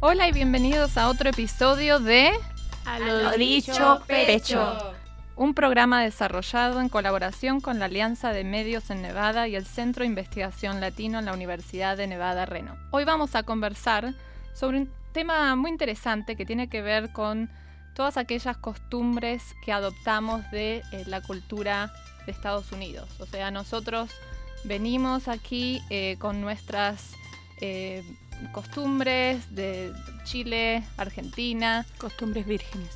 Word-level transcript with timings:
Hola 0.00 0.28
y 0.28 0.32
bienvenidos 0.32 0.96
a 0.96 1.08
otro 1.08 1.28
episodio 1.28 1.98
de 1.98 2.30
A 2.84 3.00
lo 3.00 3.32
dicho 3.32 4.00
pecho. 4.06 4.94
un 5.34 5.54
programa 5.54 6.04
desarrollado 6.04 6.80
en 6.80 6.88
colaboración 6.88 7.60
con 7.60 7.80
la 7.80 7.86
Alianza 7.86 8.32
de 8.32 8.44
Medios 8.44 8.90
en 8.90 9.02
Nevada 9.02 9.48
y 9.48 9.56
el 9.56 9.66
Centro 9.66 10.02
de 10.02 10.06
Investigación 10.06 10.80
Latino 10.80 11.18
en 11.18 11.24
la 11.24 11.32
Universidad 11.32 11.96
de 11.96 12.06
Nevada 12.06 12.46
Reno. 12.46 12.76
Hoy 12.92 13.02
vamos 13.02 13.34
a 13.34 13.42
conversar 13.42 14.14
sobre 14.54 14.78
un 14.78 14.90
tema 15.10 15.56
muy 15.56 15.72
interesante 15.72 16.36
que 16.36 16.46
tiene 16.46 16.68
que 16.68 16.80
ver 16.80 17.10
con 17.10 17.50
todas 17.96 18.18
aquellas 18.18 18.56
costumbres 18.56 19.42
que 19.64 19.72
adoptamos 19.72 20.48
de 20.52 20.84
eh, 20.92 21.02
la 21.08 21.22
cultura 21.22 21.92
de 22.24 22.30
Estados 22.30 22.70
Unidos. 22.70 23.08
O 23.18 23.26
sea, 23.26 23.50
nosotros 23.50 24.12
venimos 24.62 25.26
aquí 25.26 25.82
eh, 25.90 26.14
con 26.20 26.40
nuestras 26.40 27.14
eh, 27.60 28.04
costumbres 28.52 29.54
de 29.54 29.92
Chile, 30.24 30.82
Argentina, 30.96 31.84
Costumbres 31.98 32.46
vírgenes. 32.46 32.90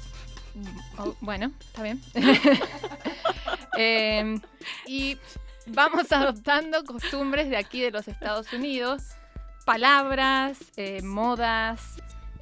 Oh, 0.98 1.14
bueno, 1.20 1.52
está 1.60 1.82
bien. 1.82 2.00
Eh, 3.78 4.38
y 4.86 5.16
vamos 5.66 6.12
adoptando 6.12 6.84
costumbres 6.84 7.48
de 7.48 7.56
aquí 7.56 7.80
de 7.80 7.90
los 7.90 8.06
Estados 8.06 8.52
Unidos, 8.52 9.02
palabras, 9.64 10.58
eh, 10.76 11.00
modas. 11.02 11.80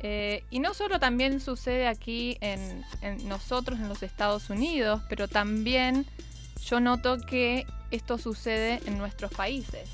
eh, 0.03 0.43
y 0.51 0.59
no 0.59 0.75
solo 0.75 0.99
también 0.99 1.41
sucede 1.41 1.87
aquí 1.87 2.37
en, 2.41 2.85
en 3.03 3.29
nosotros, 3.29 3.79
en 3.79 3.89
los 3.89 4.03
Estados 4.03 4.51
Unidos, 4.51 5.03
pero 5.09 5.29
también 5.29 6.05
yo 6.65 6.81
noto 6.81 7.19
que 7.19 7.65
esto 7.93 8.19
sucede 8.19 8.81
en 8.87 8.99
nuestros 8.99 9.31
países. 9.33 9.89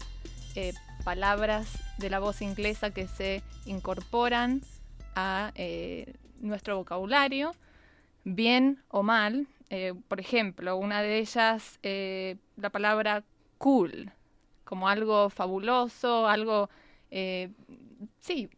Eh, 0.54 0.72
palabras 1.06 1.78
de 1.98 2.10
la 2.10 2.18
voz 2.18 2.42
inglesa 2.42 2.90
que 2.90 3.06
se 3.06 3.44
incorporan 3.64 4.60
a 5.14 5.52
eh, 5.54 6.14
nuestro 6.40 6.76
vocabulario 6.78 7.52
bien 8.24 8.82
o 8.88 9.04
mal. 9.04 9.46
Eh, 9.70 9.94
por 10.08 10.18
ejemplo, 10.18 10.76
una 10.76 11.02
de 11.02 11.18
ellas, 11.18 11.78
eh, 11.84 12.38
la 12.56 12.70
palabra 12.70 13.22
cool, 13.56 14.10
como 14.64 14.88
algo 14.88 15.30
fabuloso, 15.30 16.26
algo, 16.26 16.68
eh, 17.12 17.50
sí, 18.18 18.50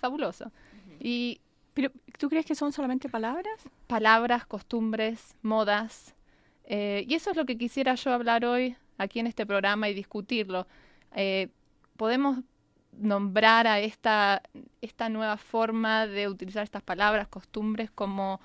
fabuloso. 0.00 0.50
Y 0.98 1.40
Pero, 1.72 1.92
¿tú 2.18 2.28
crees 2.28 2.46
que 2.46 2.56
son 2.56 2.72
solamente 2.72 3.08
palabras? 3.08 3.62
palabras, 3.86 4.44
costumbres, 4.44 5.36
modas. 5.40 6.16
y 6.68 7.14
eso 7.14 7.30
es 7.30 7.36
lo 7.36 7.46
que 7.46 7.56
quisiera 7.56 7.94
yo 7.94 8.12
hablar 8.12 8.44
hoy 8.44 8.74
aquí 8.98 9.20
en 9.20 9.28
este 9.28 9.46
programa 9.46 9.88
y 9.88 9.94
discutirlo. 9.94 10.66
Eh, 11.14 11.48
podemos 11.96 12.38
nombrar 12.98 13.66
a 13.66 13.80
esta, 13.80 14.42
esta 14.80 15.08
nueva 15.08 15.36
forma 15.36 16.06
de 16.06 16.28
utilizar 16.28 16.62
estas 16.62 16.82
palabras, 16.82 17.28
costumbres, 17.28 17.90
como 17.90 18.40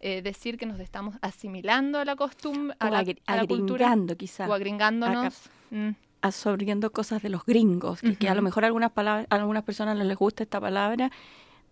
eh, 0.00 0.22
decir 0.22 0.58
que 0.58 0.66
nos 0.66 0.78
estamos 0.80 1.16
asimilando 1.22 1.98
a 1.98 2.04
la 2.04 2.16
costumbre, 2.16 2.76
a 2.78 2.90
la, 2.90 3.04
a 3.26 3.36
la 3.36 3.46
cultura, 3.46 3.94
quizás. 4.16 4.48
o 4.48 4.54
agringándonos. 4.54 5.48
Mm, 5.70 5.90
absorbiendo 6.20 6.92
cosas 6.92 7.22
de 7.22 7.28
los 7.28 7.44
gringos, 7.44 8.00
que, 8.00 8.16
que 8.16 8.28
a 8.28 8.34
lo 8.34 8.42
mejor 8.42 8.64
a 8.64 8.66
algunas, 8.66 8.90
palabras, 8.90 9.26
a 9.30 9.36
algunas 9.36 9.62
personas 9.62 9.96
no 9.96 10.04
les 10.04 10.16
gusta 10.16 10.42
esta 10.42 10.60
palabra, 10.60 11.10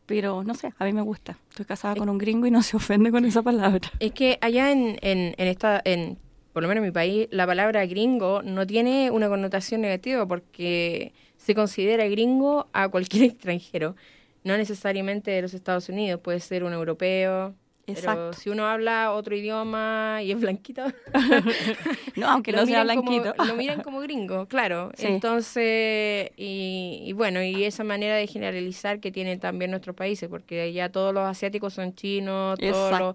pero 0.06 0.44
no 0.44 0.54
sé, 0.54 0.72
a 0.78 0.84
mí 0.84 0.92
me 0.92 1.00
gusta. 1.00 1.38
Estoy 1.50 1.64
casada 1.64 1.96
con 1.96 2.08
un 2.08 2.18
gringo 2.18 2.46
y 2.46 2.50
no 2.50 2.62
se 2.62 2.76
ofende 2.76 3.10
con 3.10 3.24
esa 3.24 3.42
palabra. 3.42 3.90
Es 3.98 4.12
que 4.12 4.38
allá 4.40 4.70
en, 4.70 4.98
en, 5.02 5.34
en 5.36 5.48
esta, 5.48 5.80
en, 5.84 6.18
por 6.54 6.62
lo 6.62 6.68
menos 6.70 6.80
en 6.80 6.86
mi 6.88 6.92
país, 6.92 7.28
la 7.30 7.46
palabra 7.46 7.84
gringo 7.84 8.40
no 8.42 8.66
tiene 8.66 9.10
una 9.10 9.28
connotación 9.28 9.82
negativa 9.82 10.24
porque 10.26 11.12
se 11.36 11.54
considera 11.54 12.06
gringo 12.08 12.68
a 12.72 12.88
cualquier 12.88 13.24
extranjero, 13.30 13.96
no 14.44 14.56
necesariamente 14.56 15.30
de 15.30 15.42
los 15.42 15.52
Estados 15.52 15.90
Unidos, 15.90 16.20
puede 16.22 16.40
ser 16.40 16.64
un 16.64 16.72
europeo. 16.72 17.54
Pero 17.86 17.98
Exacto. 17.98 18.32
si 18.32 18.48
uno 18.48 18.66
habla 18.66 19.12
otro 19.12 19.36
idioma 19.36 20.20
y 20.22 20.32
es 20.32 20.40
blanquito, 20.40 20.84
No, 22.16 22.30
aunque 22.30 22.50
lo 22.52 22.60
no 22.60 22.66
sea 22.66 22.82
miran 22.82 22.96
como- 22.96 23.10
blanquito. 23.20 23.44
lo 23.44 23.54
miran 23.56 23.82
como 23.82 24.00
gringo, 24.00 24.46
claro. 24.46 24.90
Sí. 24.96 25.06
Entonces, 25.06 26.30
y, 26.38 27.02
y 27.04 27.12
bueno, 27.12 27.42
y 27.42 27.64
esa 27.64 27.84
manera 27.84 28.16
de 28.16 28.26
generalizar 28.26 29.00
que 29.00 29.12
tienen 29.12 29.38
también 29.38 29.70
nuestros 29.70 29.94
países, 29.94 30.30
porque 30.30 30.72
ya 30.72 30.88
todos 30.90 31.12
los 31.12 31.24
asiáticos 31.28 31.74
son 31.74 31.94
chinos, 31.94 32.58
todos 32.58 32.72
los, 32.72 33.10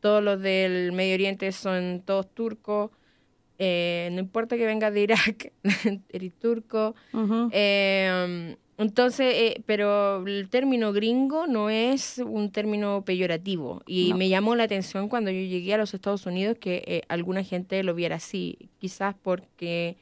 Todos 0.00 0.22
los 0.22 0.40
del 0.40 0.92
Medio 0.92 1.14
Oriente 1.14 1.50
son 1.52 2.02
todos 2.04 2.32
turcos. 2.34 2.90
eh, 3.58 4.08
no 4.12 4.20
importa 4.20 4.56
que 4.56 4.64
vengas 4.66 4.92
de 4.94 5.00
Irak, 5.02 5.52
eres 6.10 6.32
turco. 6.38 6.94
Eh, 7.52 8.56
entonces, 8.76 9.34
eh, 9.36 9.62
pero 9.66 10.24
el 10.24 10.48
término 10.48 10.92
gringo 10.92 11.48
no 11.48 11.68
es 11.68 12.18
un 12.24 12.52
término 12.52 13.02
peyorativo. 13.04 13.82
Y 13.86 14.10
No. 14.10 14.16
me 14.18 14.28
llamó 14.28 14.54
la 14.54 14.62
atención 14.64 15.08
cuando 15.08 15.32
yo 15.32 15.40
llegué 15.40 15.74
a 15.74 15.78
los 15.78 15.92
Estados 15.94 16.24
Unidos 16.26 16.56
que 16.60 16.84
eh, 16.86 17.02
alguna 17.08 17.42
gente 17.42 17.82
lo 17.82 17.94
viera 17.96 18.14
así. 18.16 18.56
Quizás 18.78 19.16
porque 19.20 19.96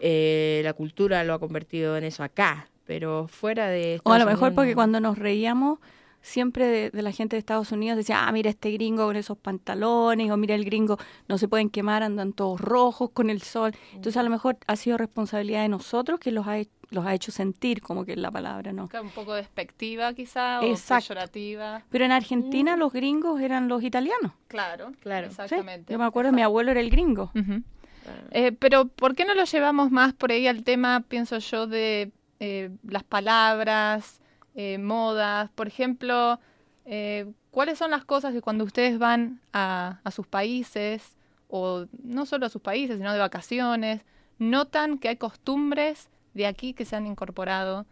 eh, 0.00 0.60
la 0.64 0.72
cultura 0.72 1.24
lo 1.24 1.34
ha 1.34 1.38
convertido 1.40 1.96
en 1.96 2.04
eso 2.04 2.22
acá. 2.22 2.68
Pero 2.84 3.26
fuera 3.28 3.68
de... 3.68 4.00
O 4.04 4.12
a 4.12 4.18
lo 4.18 4.18
Estados 4.20 4.26
mejor 4.34 4.48
Unidos, 4.48 4.54
porque 4.54 4.70
no. 4.70 4.74
cuando 4.76 5.00
nos 5.00 5.18
reíamos 5.18 5.78
siempre 6.22 6.66
de, 6.66 6.90
de 6.90 7.02
la 7.02 7.12
gente 7.12 7.36
de 7.36 7.40
Estados 7.40 7.72
Unidos 7.72 7.96
decía, 7.96 8.26
ah, 8.26 8.32
mira 8.32 8.48
este 8.48 8.70
gringo 8.70 9.06
con 9.06 9.16
esos 9.16 9.36
pantalones, 9.36 10.30
o 10.30 10.36
mira 10.36 10.54
el 10.54 10.64
gringo, 10.64 10.98
no 11.28 11.36
se 11.36 11.48
pueden 11.48 11.68
quemar, 11.68 12.02
andan 12.02 12.32
todos 12.32 12.60
rojos 12.60 13.10
con 13.10 13.28
el 13.28 13.42
sol. 13.42 13.72
Entonces 13.90 14.16
a 14.16 14.22
lo 14.22 14.30
mejor 14.30 14.56
ha 14.66 14.76
sido 14.76 14.96
responsabilidad 14.96 15.62
de 15.62 15.68
nosotros 15.68 16.20
que 16.20 16.30
los 16.30 16.46
ha, 16.46 16.58
los 16.90 17.04
ha 17.04 17.14
hecho 17.14 17.32
sentir 17.32 17.82
como 17.82 18.04
que 18.04 18.12
es 18.12 18.18
la 18.18 18.30
palabra, 18.30 18.72
¿no? 18.72 18.88
un 19.02 19.10
poco 19.10 19.34
despectiva 19.34 20.12
quizá, 20.14 20.60
o 20.60 20.74
peyorativa. 20.88 21.82
Pero 21.90 22.04
en 22.04 22.12
Argentina 22.12 22.76
los 22.76 22.92
gringos 22.92 23.40
eran 23.40 23.68
los 23.68 23.82
italianos. 23.82 24.32
Claro, 24.48 24.92
Claro. 25.00 25.26
¿sí? 25.28 25.32
exactamente. 25.42 25.92
Yo 25.92 25.98
me 25.98 26.04
acuerdo, 26.04 26.32
mi 26.32 26.42
abuelo 26.42 26.70
era 26.70 26.80
el 26.80 26.90
gringo. 26.90 27.30
Claro. 27.32 28.22
Eh, 28.30 28.52
pero 28.52 28.86
¿por 28.86 29.14
qué 29.14 29.24
no 29.24 29.34
lo 29.34 29.44
llevamos 29.44 29.90
más 29.90 30.12
por 30.12 30.32
ahí 30.32 30.46
al 30.46 30.64
tema, 30.64 31.04
pienso 31.08 31.38
yo, 31.38 31.66
de 31.66 32.10
eh, 32.40 32.70
las 32.88 33.04
palabras, 33.04 34.20
eh, 34.54 34.78
modas? 34.78 35.50
Por 35.54 35.66
ejemplo, 35.68 36.38
eh, 36.84 37.26
¿cuáles 37.50 37.78
son 37.78 37.90
las 37.90 38.04
cosas 38.04 38.32
que 38.32 38.40
cuando 38.42 38.64
ustedes 38.64 38.98
van 38.98 39.40
a, 39.52 40.00
a 40.04 40.10
sus 40.10 40.26
países, 40.26 41.16
o 41.48 41.86
no 42.02 42.26
solo 42.26 42.46
a 42.46 42.48
sus 42.48 42.62
países, 42.62 42.96
sino 42.96 43.12
de 43.12 43.18
vacaciones, 43.18 44.02
notan 44.38 44.98
que 44.98 45.08
hay 45.08 45.16
costumbres 45.16 46.08
de 46.34 46.46
aquí 46.46 46.72
que 46.72 46.84
se 46.84 46.96
han 46.96 47.06
incorporado 47.06 47.86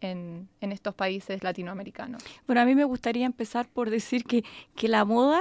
en, 0.00 0.48
en 0.60 0.72
estos 0.72 0.94
países 0.94 1.42
latinoamericanos? 1.42 2.22
Bueno, 2.46 2.60
a 2.60 2.64
mí 2.64 2.74
me 2.74 2.84
gustaría 2.84 3.24
empezar 3.26 3.68
por 3.68 3.88
decir 3.90 4.24
que, 4.24 4.44
que 4.74 4.88
la 4.88 5.04
moda, 5.04 5.40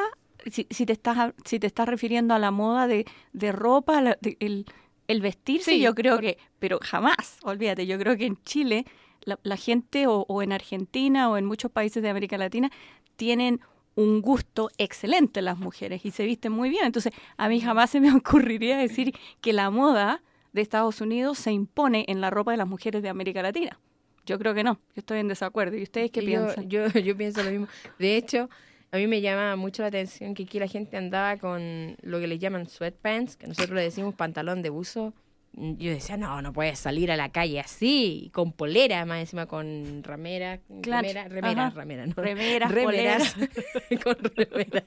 si, 0.49 0.67
si 0.69 0.85
te 0.85 0.93
estás 0.93 1.33
si 1.45 1.59
te 1.59 1.67
estás 1.67 1.87
refiriendo 1.87 2.33
a 2.33 2.39
la 2.39 2.51
moda 2.51 2.87
de, 2.87 3.05
de 3.33 3.51
ropa, 3.51 4.01
la- 4.01 4.17
de- 4.21 4.37
el, 4.39 4.65
el 5.07 5.21
vestirse, 5.21 5.71
Sí, 5.71 5.81
yo 5.81 5.93
creo 5.95 6.15
por- 6.15 6.21
que, 6.21 6.37
pero 6.59 6.79
jamás, 6.81 7.39
olvídate, 7.43 7.85
yo 7.87 7.97
creo 7.99 8.15
que 8.15 8.25
en 8.27 8.37
Chile 8.43 8.85
la, 9.25 9.39
la 9.43 9.57
gente 9.57 10.07
o, 10.07 10.25
o 10.27 10.41
en 10.41 10.51
Argentina 10.51 11.29
o 11.29 11.37
en 11.37 11.45
muchos 11.45 11.71
países 11.71 12.03
de 12.03 12.09
América 12.09 12.37
Latina 12.37 12.69
tienen 13.15 13.59
un 13.95 14.21
gusto 14.21 14.69
excelente 14.77 15.41
las 15.41 15.57
mujeres 15.57 16.05
y 16.05 16.11
se 16.11 16.25
visten 16.25 16.51
muy 16.51 16.69
bien. 16.69 16.85
Entonces, 16.85 17.13
a 17.37 17.47
mí 17.47 17.61
jamás 17.61 17.89
se 17.89 17.99
me 17.99 18.11
ocurriría 18.15 18.77
decir 18.77 19.13
que 19.41 19.53
la 19.53 19.69
moda 19.69 20.21
de 20.51 20.61
Estados 20.61 21.01
Unidos 21.01 21.37
se 21.37 21.51
impone 21.51 22.05
en 22.07 22.21
la 22.21 22.29
ropa 22.29 22.51
de 22.51 22.57
las 22.57 22.67
mujeres 22.67 23.01
de 23.03 23.09
América 23.09 23.41
Latina. 23.41 23.79
Yo 24.25 24.39
creo 24.39 24.53
que 24.53 24.63
no, 24.63 24.75
yo 24.95 24.99
estoy 24.99 25.19
en 25.19 25.27
desacuerdo. 25.27 25.75
¿Y 25.75 25.83
ustedes 25.83 26.11
qué 26.11 26.21
Sí, 26.21 26.27
piensan? 26.27 26.69
Yo, 26.69 26.87
yo, 26.87 26.99
yo 26.99 27.17
pienso 27.17 27.43
lo 27.43 27.51
mismo. 27.51 27.67
De 27.99 28.15
hecho, 28.15 28.49
a 28.91 28.97
mí 28.97 29.07
me 29.07 29.21
llama 29.21 29.55
mucho 29.55 29.81
la 29.81 29.89
atención 29.89 30.33
que 30.33 30.43
aquí 30.43 30.59
la 30.59 30.67
gente 30.67 30.97
andaba 30.97 31.37
con 31.37 31.97
lo 32.01 32.19
que 32.19 32.27
le 32.27 32.39
llaman 32.39 32.67
sweatpants, 32.67 33.35
que 33.35 33.47
nosotros 33.47 33.75
le 33.75 33.81
decimos 33.81 34.15
pantalón 34.15 34.61
de 34.61 34.69
buzo. 34.69 35.13
Yo 35.55 35.91
decía, 35.91 36.17
no, 36.17 36.41
no 36.41 36.51
puedes 36.51 36.79
salir 36.79 37.11
a 37.11 37.15
la 37.15 37.29
calle 37.31 37.59
así, 37.59 38.31
con 38.33 38.53
polera, 38.53 39.05
más 39.05 39.19
encima 39.19 39.45
con 39.45 40.01
ramera, 40.03 40.59
Claro, 40.81 41.01
remera, 41.07 41.27
remera, 41.27 41.67
ajá. 41.67 41.75
ramera, 41.75 42.07
¿no? 42.07 42.13
Remeras, 42.15 42.71
remeras, 42.71 43.35
con 44.03 44.17
remeras. 44.35 44.83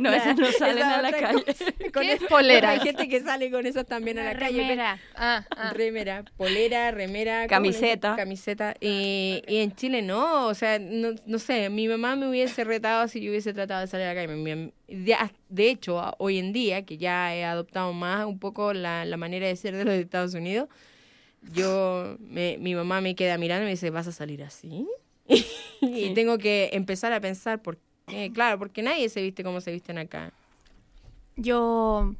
No, 0.00 0.12
esas 0.12 0.38
no 0.38 0.50
salen 0.52 0.78
esa 0.78 0.98
a 0.98 1.02
la 1.02 1.10
calle. 1.12 1.44
¿Qué 1.92 2.12
es 2.12 2.22
polera? 2.24 2.70
Hay 2.70 2.80
gente 2.80 3.08
que 3.08 3.20
sale 3.20 3.50
con 3.50 3.66
eso 3.66 3.84
también 3.84 4.18
a 4.18 4.24
la 4.24 4.38
calle. 4.38 4.62
remera. 4.62 4.98
Ah, 5.16 5.44
ah. 5.54 5.72
Remera, 5.74 6.24
polera, 6.36 6.90
remera, 6.92 7.46
¿cómo 7.48 7.60
le 7.60 7.72
Camiseta. 7.72 8.16
Camiseta. 8.16 8.74
Y, 8.80 9.42
y 9.48 9.58
en 9.58 9.74
Chile 9.76 10.00
no, 10.02 10.46
o 10.46 10.54
sea, 10.54 10.78
no, 10.78 11.10
no 11.26 11.38
sé, 11.38 11.68
mi 11.68 11.88
mamá 11.88 12.16
me 12.16 12.28
hubiese 12.28 12.64
retado 12.64 13.06
si 13.08 13.20
yo 13.20 13.30
hubiese 13.30 13.52
tratado 13.52 13.82
de 13.82 13.86
salir 13.86 14.06
a 14.06 14.14
la 14.14 14.22
calle. 14.26 14.34
Mi- 14.34 14.72
De, 14.92 15.16
de 15.48 15.70
hecho, 15.70 16.00
hoy 16.18 16.38
en 16.38 16.52
día, 16.52 16.84
que 16.84 16.98
ya 16.98 17.34
he 17.34 17.44
adoptado 17.44 17.92
más 17.92 18.26
un 18.26 18.38
poco 18.38 18.72
la, 18.74 19.04
la 19.04 19.16
manera 19.16 19.46
de 19.46 19.56
ser 19.56 19.74
de 19.76 19.84
los 19.84 19.94
Estados 19.94 20.34
Unidos, 20.34 20.68
yo, 21.52 22.16
me- 22.20 22.58
mi 22.58 22.74
mamá 22.74 23.00
me 23.00 23.14
queda 23.14 23.38
mirando 23.38 23.62
y 23.62 23.66
me 23.66 23.70
dice, 23.72 23.90
¿vas 23.90 24.06
a 24.06 24.12
salir 24.12 24.42
así? 24.42 24.86
y 25.80 26.12
tengo 26.14 26.38
que 26.38 26.70
empezar 26.72 27.12
a 27.12 27.20
pensar, 27.20 27.62
por 27.62 27.78
qué, 28.06 28.30
claro, 28.32 28.58
porque 28.58 28.82
nadie 28.82 29.08
se 29.08 29.22
viste 29.22 29.42
como 29.42 29.60
se 29.60 29.72
visten 29.72 29.98
acá. 29.98 30.32
Yo 31.36 32.14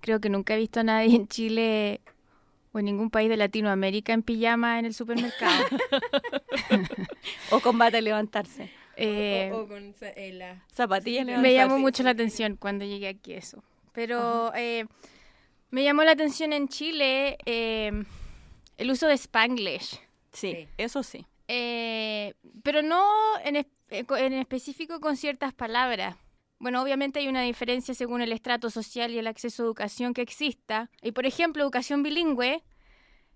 creo 0.00 0.20
que 0.20 0.28
nunca 0.28 0.54
he 0.54 0.58
visto 0.58 0.80
a 0.80 0.84
nadie 0.84 1.14
en 1.14 1.28
Chile 1.28 2.00
o 2.72 2.78
en 2.80 2.86
ningún 2.86 3.10
país 3.10 3.28
de 3.28 3.36
Latinoamérica 3.36 4.12
en 4.12 4.22
pijama 4.22 4.78
en 4.80 4.86
el 4.86 4.94
supermercado. 4.94 5.64
o 7.52 7.60
combate 7.60 7.98
a 7.98 8.00
levantarse. 8.00 8.68
Eh, 8.96 9.50
o, 9.52 9.58
o 9.62 9.68
con 9.68 9.94
eh, 10.00 10.32
la... 10.34 10.64
Zapatillas 10.72 11.24
me 11.24 11.32
levantarse. 11.32 11.56
llamó 11.56 11.78
mucho 11.78 12.02
la 12.02 12.10
atención 12.10 12.56
cuando 12.56 12.84
llegué 12.84 13.08
aquí 13.08 13.32
eso. 13.34 13.62
Pero 13.92 14.52
eh, 14.54 14.86
me 15.70 15.82
llamó 15.84 16.02
la 16.04 16.12
atención 16.12 16.52
en 16.52 16.68
Chile 16.68 17.36
eh, 17.46 17.92
el 18.78 18.90
uso 18.90 19.06
de 19.06 19.14
Spanglish. 19.14 20.00
Sí, 20.32 20.52
Sí. 20.54 20.68
eso 20.78 21.02
sí. 21.02 21.26
Eh, 21.48 22.34
pero 22.62 22.82
no 22.82 23.04
en, 23.44 23.56
es- 23.56 23.66
eh, 23.90 24.04
en 24.18 24.32
específico 24.34 25.00
con 25.00 25.16
ciertas 25.16 25.52
palabras. 25.52 26.16
Bueno, 26.58 26.80
obviamente 26.80 27.18
hay 27.18 27.28
una 27.28 27.42
diferencia 27.42 27.92
según 27.92 28.22
el 28.22 28.32
estrato 28.32 28.70
social 28.70 29.10
y 29.12 29.18
el 29.18 29.26
acceso 29.26 29.62
a 29.62 29.66
educación 29.66 30.14
que 30.14 30.22
exista. 30.22 30.88
Y 31.02 31.12
por 31.12 31.26
ejemplo, 31.26 31.62
educación 31.62 32.02
bilingüe, 32.02 32.62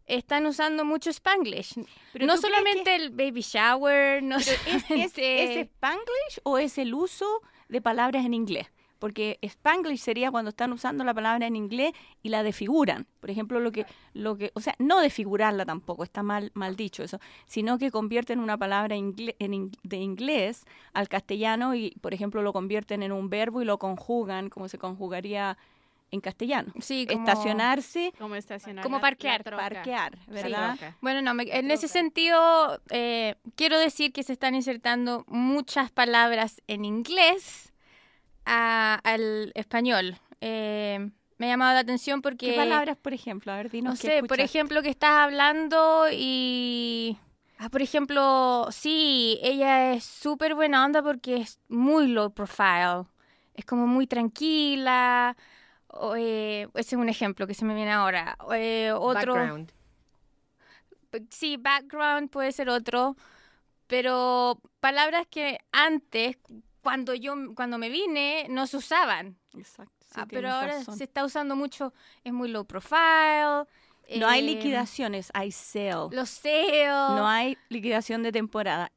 están 0.06 0.47
usando 0.47 0.85
mucho 0.85 1.11
Spanglish. 1.11 1.75
Pero 2.12 2.26
no 2.26 2.35
¿tú 2.37 2.41
crees 2.43 2.55
solamente 2.55 2.94
el 2.94 3.11
baby 3.11 3.41
shower, 3.43 4.23
no 4.23 4.37
¿Es, 4.37 4.49
es. 4.88 5.19
¿Es 5.19 5.56
Spanglish 5.69 6.41
o 6.44 6.58
es 6.58 6.79
el 6.79 6.94
uso 6.94 7.43
de 7.69 7.81
palabras 7.81 8.25
en 8.25 8.35
inglés? 8.35 8.69
Porque 8.99 9.38
Spanglish 9.43 9.99
sería 10.00 10.31
cuando 10.31 10.49
están 10.49 10.73
usando 10.73 11.05
la 11.05 11.12
palabra 11.12 11.47
en 11.47 11.55
inglés 11.55 11.93
y 12.23 12.31
la 12.31 12.43
desfiguran. 12.43 13.06
Por 13.20 13.31
ejemplo, 13.31 13.61
lo 13.61 13.70
que, 13.70 13.85
lo 14.14 14.38
que, 14.38 14.53
o 14.55 14.61
sea, 14.61 14.75
no 14.79 15.00
desfigurarla 15.00 15.67
tampoco, 15.67 16.03
está 16.03 16.23
mal, 16.23 16.50
mal 16.55 16.76
dicho 16.76 17.02
eso, 17.02 17.20
sino 17.44 17.76
que 17.76 17.91
convierten 17.91 18.41
una 18.41 18.56
palabra 18.56 18.97
ingle- 18.97 19.37
en 19.38 19.70
de 19.82 19.97
inglés 19.99 20.64
al 20.94 21.11
castellano 21.11 21.75
y, 21.75 21.91
por 22.00 22.14
ejemplo, 22.14 22.41
lo 22.41 22.55
convierten 22.55 23.02
en 23.02 23.12
un 23.12 23.29
verbo 23.29 23.61
y 23.61 23.67
lo 23.67 23.79
conjugan 23.79 24.49
como 24.49 24.67
se 24.67 24.79
conjugaría 24.79 25.59
en 26.11 26.20
castellano. 26.20 26.73
Sí, 26.81 27.06
como- 27.06 27.20
Estacionarse, 27.26 28.12
Como 28.19 28.35
estacionar. 28.37 28.82
Como 28.82 29.00
parquear, 29.00 29.43
parquear, 29.44 30.19
¿verdad? 30.29 30.79
Bueno, 31.00 31.20
no, 31.23 31.35
me- 31.35 31.44
en 31.44 31.70
ese 31.70 31.88
sentido, 31.88 32.81
eh, 32.91 33.35
quiero 33.56 33.79
decir 33.79 34.12
que 34.12 34.23
se 34.23 34.32
están 34.32 34.55
insertando 34.55 35.25
muchas 35.29 35.91
palabras 35.91 36.62
en 36.69 36.85
inglés 36.85 37.73
a- 38.44 39.00
al 39.05 39.53
español. 39.55 40.19
Eh, 40.41 41.11
me 41.38 41.47
ha 41.47 41.49
llamado 41.50 41.75
la 41.75 41.81
atención 41.81 42.23
porque... 42.23 42.50
¿Qué 42.50 42.56
palabras, 42.56 42.97
por 42.97 43.12
ejemplo? 43.12 43.52
A 43.52 43.56
ver, 43.56 43.70
dinos 43.70 43.94
No 43.94 44.00
qué 44.00 44.06
sé, 44.20 44.23
por 44.23 44.41
ejemplo, 44.41 44.82
que 44.82 44.88
estás 44.91 45.11
hablando 45.12 46.06
y... 46.12 47.19
Ah, 47.59 47.70
por 47.70 47.81
ejemplo, 47.82 48.69
sí, 48.70 49.38
ella 49.43 49.94
es 49.94 50.05
súper 50.05 50.55
buena 50.55 50.85
onda 50.85 51.02
porque 51.02 51.37
es 51.38 51.59
muy 51.69 52.06
low 52.06 52.31
profile. 52.32 53.05
Es 53.55 53.64
como 53.64 53.87
muy 53.87 54.06
tranquila. 54.06 55.35
O, 56.01 56.17
eh, 56.17 56.69
ese 56.75 56.95
es 56.97 57.01
un 57.01 57.09
ejemplo 57.09 57.47
que 57.47 57.55
se 57.55 57.65
me 57.65 57.75
viene 57.75 57.93
ahora. 57.93 58.37
Eh, 58.55 58.93
otro... 58.95 59.35
Background. 59.35 59.73
Sí, 61.31 61.57
background 61.57 62.31
puede 62.31 62.53
ser 62.53 62.69
otro, 62.69 63.17
pero 63.87 64.61
palabras 64.81 65.27
que 65.31 65.59
antes, 65.73 66.37
cuando 66.83 67.15
yo, 67.15 67.35
cuando 67.55 67.79
me 67.79 67.89
vine, 67.89 68.47
no 68.51 68.67
se 68.67 68.77
usaban. 68.77 69.39
Exacto. 69.57 69.93
sí, 70.01 70.13
Ah, 70.17 70.27
pero 70.29 70.51
ahora 70.51 70.75
razón. 70.79 70.99
se 70.99 71.05
está 71.05 71.25
usando 71.25 71.57
mucho, 71.57 71.95
es 72.23 72.33
muy 72.33 72.49
low 72.49 72.67
profile. 72.67 73.65
No 74.19 74.29
hay 74.29 74.41
eh, 74.41 74.55
liquidaciones, 74.55 75.31
hay 75.33 75.53
sale. 75.53 76.09
Los 76.15 76.29
sales. 76.31 76.89
No 76.89 77.27
hay 77.27 77.57
liquidación 77.71 78.23
de 78.23 78.33
temporada. 78.33 78.93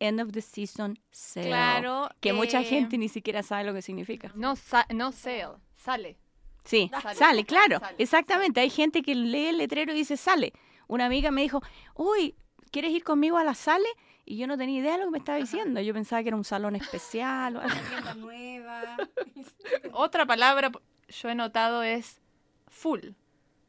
End 0.00 0.20
of 0.20 0.32
the 0.32 0.42
season 0.42 0.98
sale. 1.12 1.46
Claro. 1.46 2.08
Que 2.20 2.32
mucha 2.32 2.62
gente 2.64 2.98
ni 2.98 3.08
siquiera 3.08 3.44
sabe 3.44 3.62
lo 3.64 3.72
que 3.72 3.82
significa. 3.82 4.32
No, 4.34 4.56
sa- 4.56 4.86
no 4.92 5.12
sale, 5.12 5.48
sale. 5.76 6.18
Sí, 6.64 6.90
Sale. 7.02 7.14
sale, 7.14 7.44
claro. 7.44 7.80
Sale. 7.80 7.96
Exactamente. 7.98 8.60
Hay 8.60 8.70
gente 8.70 9.02
que 9.02 9.14
lee 9.14 9.46
el 9.46 9.58
letrero 9.58 9.92
y 9.92 9.96
dice 9.96 10.16
sale. 10.16 10.52
Una 10.88 11.06
amiga 11.06 11.30
me 11.30 11.42
dijo, 11.42 11.60
uy, 11.94 12.34
¿quieres 12.70 12.92
ir 12.92 13.04
conmigo 13.04 13.38
a 13.38 13.44
la 13.44 13.54
sale? 13.54 13.88
Y 14.24 14.36
yo 14.36 14.46
no 14.46 14.56
tenía 14.56 14.80
idea 14.80 14.92
de 14.92 14.98
lo 14.98 15.04
que 15.06 15.10
me 15.10 15.18
estaba 15.18 15.38
diciendo. 15.38 15.80
Yo 15.80 15.92
pensaba 15.92 16.22
que 16.22 16.28
era 16.28 16.36
un 16.36 16.44
salón 16.44 16.76
especial 16.76 17.56
o 17.56 17.60
algo. 17.60 17.74
Tienda 17.88 18.14
nueva. 18.14 18.96
Otra 19.92 20.26
palabra 20.26 20.70
yo 21.08 21.28
he 21.28 21.34
notado 21.34 21.82
es 21.82 22.20
full. 22.68 23.00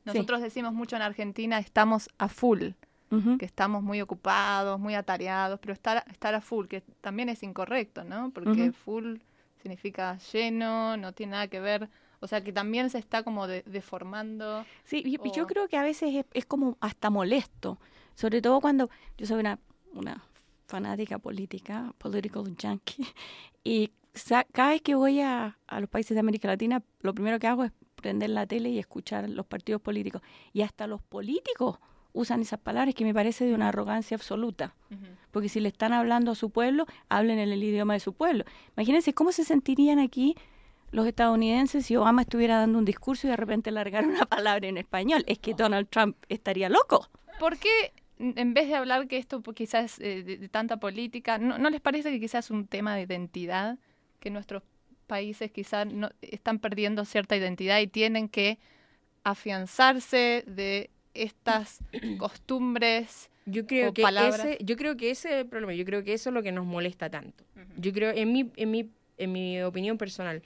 Nosotros 0.06 0.42
decimos 0.42 0.74
mucho 0.74 0.96
en 0.96 1.02
Argentina, 1.02 1.60
estamos 1.60 2.10
a 2.18 2.28
full, 2.28 2.72
que 3.38 3.46
estamos 3.46 3.84
muy 3.84 4.02
ocupados, 4.02 4.80
muy 4.80 4.96
atareados, 4.96 5.60
pero 5.60 5.72
estar, 5.72 6.04
estar 6.12 6.34
a 6.34 6.42
full, 6.42 6.66
que 6.66 6.82
también 7.00 7.30
es 7.30 7.44
incorrecto, 7.44 8.04
¿no? 8.04 8.32
Porque 8.32 8.72
full 8.72 9.18
significa 9.62 10.18
lleno, 10.34 10.98
no 10.98 11.14
tiene 11.14 11.34
nada 11.34 11.48
que 11.48 11.60
ver, 11.60 11.90
o 12.24 12.28
sea 12.28 12.42
que 12.42 12.54
también 12.54 12.90
se 12.90 13.00
está 13.00 13.22
como 13.22 13.48
de- 13.48 13.64
deformando. 13.66 14.66
Sí, 14.86 15.04
y, 15.06 15.20
yo 15.32 15.46
creo 15.46 15.68
que 15.68 15.76
a 15.76 15.84
veces 15.84 16.16
es, 16.16 16.26
es 16.34 16.46
como 16.46 16.78
hasta 16.80 17.10
molesto, 17.10 17.80
sobre 18.16 18.42
todo 18.42 18.62
cuando 18.62 18.90
yo 19.18 19.26
soy 19.26 19.42
una, 19.42 19.60
una 19.92 20.24
fanática 20.66 21.20
política, 21.20 21.94
political 21.98 22.44
junkie, 22.60 23.06
y 23.64 23.92
cada 24.54 24.70
vez 24.70 24.82
que 24.82 24.96
voy 24.96 25.20
a, 25.20 25.58
a 25.68 25.80
los 25.82 25.90
países 25.90 26.16
de 26.16 26.22
América 26.22 26.48
Latina, 26.48 26.82
lo 27.02 27.14
primero 27.14 27.40
que 27.40 27.48
hago 27.48 27.66
es 27.66 27.74
prender 27.96 28.30
la 28.30 28.46
tele 28.48 28.70
y 28.70 28.80
escuchar 28.80 29.30
los 29.30 29.46
partidos 29.46 29.82
políticos. 29.82 30.22
Y 30.54 30.62
hasta 30.62 30.88
los 30.88 31.02
políticos 31.02 31.80
usan 32.14 32.42
esas 32.42 32.60
palabras 32.60 32.96
que 32.96 33.04
me 33.04 33.14
parece 33.14 33.46
de 33.46 33.54
una 33.54 33.70
arrogancia 33.70 34.16
absoluta. 34.16 34.76
Porque 35.32 35.50
si 35.50 35.60
le 35.60 35.70
están 35.70 35.92
hablando 35.92 36.32
a 36.32 36.36
su 36.36 36.52
pueblo, 36.52 36.86
hablen 37.10 37.40
en 37.40 37.52
el 37.52 37.64
idioma 37.64 37.94
de 37.94 38.00
su 38.00 38.14
pueblo. 38.14 38.46
Imagínense 38.78 39.14
cómo 39.14 39.32
se 39.32 39.44
sentirían 39.44 40.00
aquí 40.00 40.36
los 40.94 41.08
estadounidenses 41.08 41.88
si 41.88 41.96
Obama 41.96 42.22
estuviera 42.22 42.60
dando 42.60 42.78
un 42.78 42.86
discurso 42.86 43.28
y 43.28 43.32
de 43.32 43.36
repente 43.36 43.72
largara 43.72 44.08
una 44.08 44.26
palabra 44.26 44.68
en 44.68 44.78
español. 44.78 45.24
Es 45.28 45.40
que 45.40 45.54
Donald 45.54 45.90
Trump 45.90 46.16
estaría 46.30 46.70
loco. 46.70 47.10
¿Por 47.40 47.58
qué 47.58 47.92
en 48.20 48.54
vez 48.54 48.68
de 48.68 48.76
hablar 48.76 49.08
que 49.08 49.18
esto 49.18 49.42
pues, 49.42 49.56
quizás 49.56 50.00
eh, 50.00 50.24
de, 50.24 50.38
de 50.38 50.50
tanta 50.50 50.78
política, 50.78 51.40
¿no, 51.40 51.58
no 51.58 51.70
les 51.70 51.82
parece 51.82 52.12
que 52.12 52.20
quizás 52.20 52.46
es 52.46 52.52
un 52.52 52.68
tema 52.68 52.96
de 52.96 53.02
identidad? 53.02 53.78
Que 54.20 54.30
nuestros 54.30 54.64
países 55.08 55.52
quizás 55.52 55.92
no, 55.92 56.10
están 56.22 56.60
perdiendo 56.60 57.06
cierta 57.06 57.36
identidad 57.36 57.80
y 57.80 57.88
tienen 57.88 58.30
que 58.30 58.60
afianzarse 59.24 60.44
de 60.48 60.92
estas 61.16 61.80
costumbres. 62.20 63.32
Yo 63.46 63.66
creo 63.66 63.90
o 63.90 63.94
que 63.94 64.04
palabras. 64.04 64.40
ese, 64.40 64.58
yo 64.64 64.78
creo 64.78 64.96
que 64.96 65.10
ese 65.10 65.30
es 65.30 65.36
el 65.42 65.48
problema. 65.48 65.74
Yo 65.74 65.86
creo 65.86 66.04
que 66.04 66.14
eso 66.14 66.30
es 66.30 66.34
lo 66.34 66.44
que 66.44 66.52
nos 66.52 66.66
molesta 66.66 67.10
tanto. 67.10 67.44
Yo 67.78 67.92
creo, 67.92 68.12
en 68.12 68.32
mi, 68.32 68.52
en 68.56 68.72
mi, 68.72 68.90
en 69.18 69.32
mi 69.32 69.62
opinión 69.62 69.98
personal, 69.98 70.44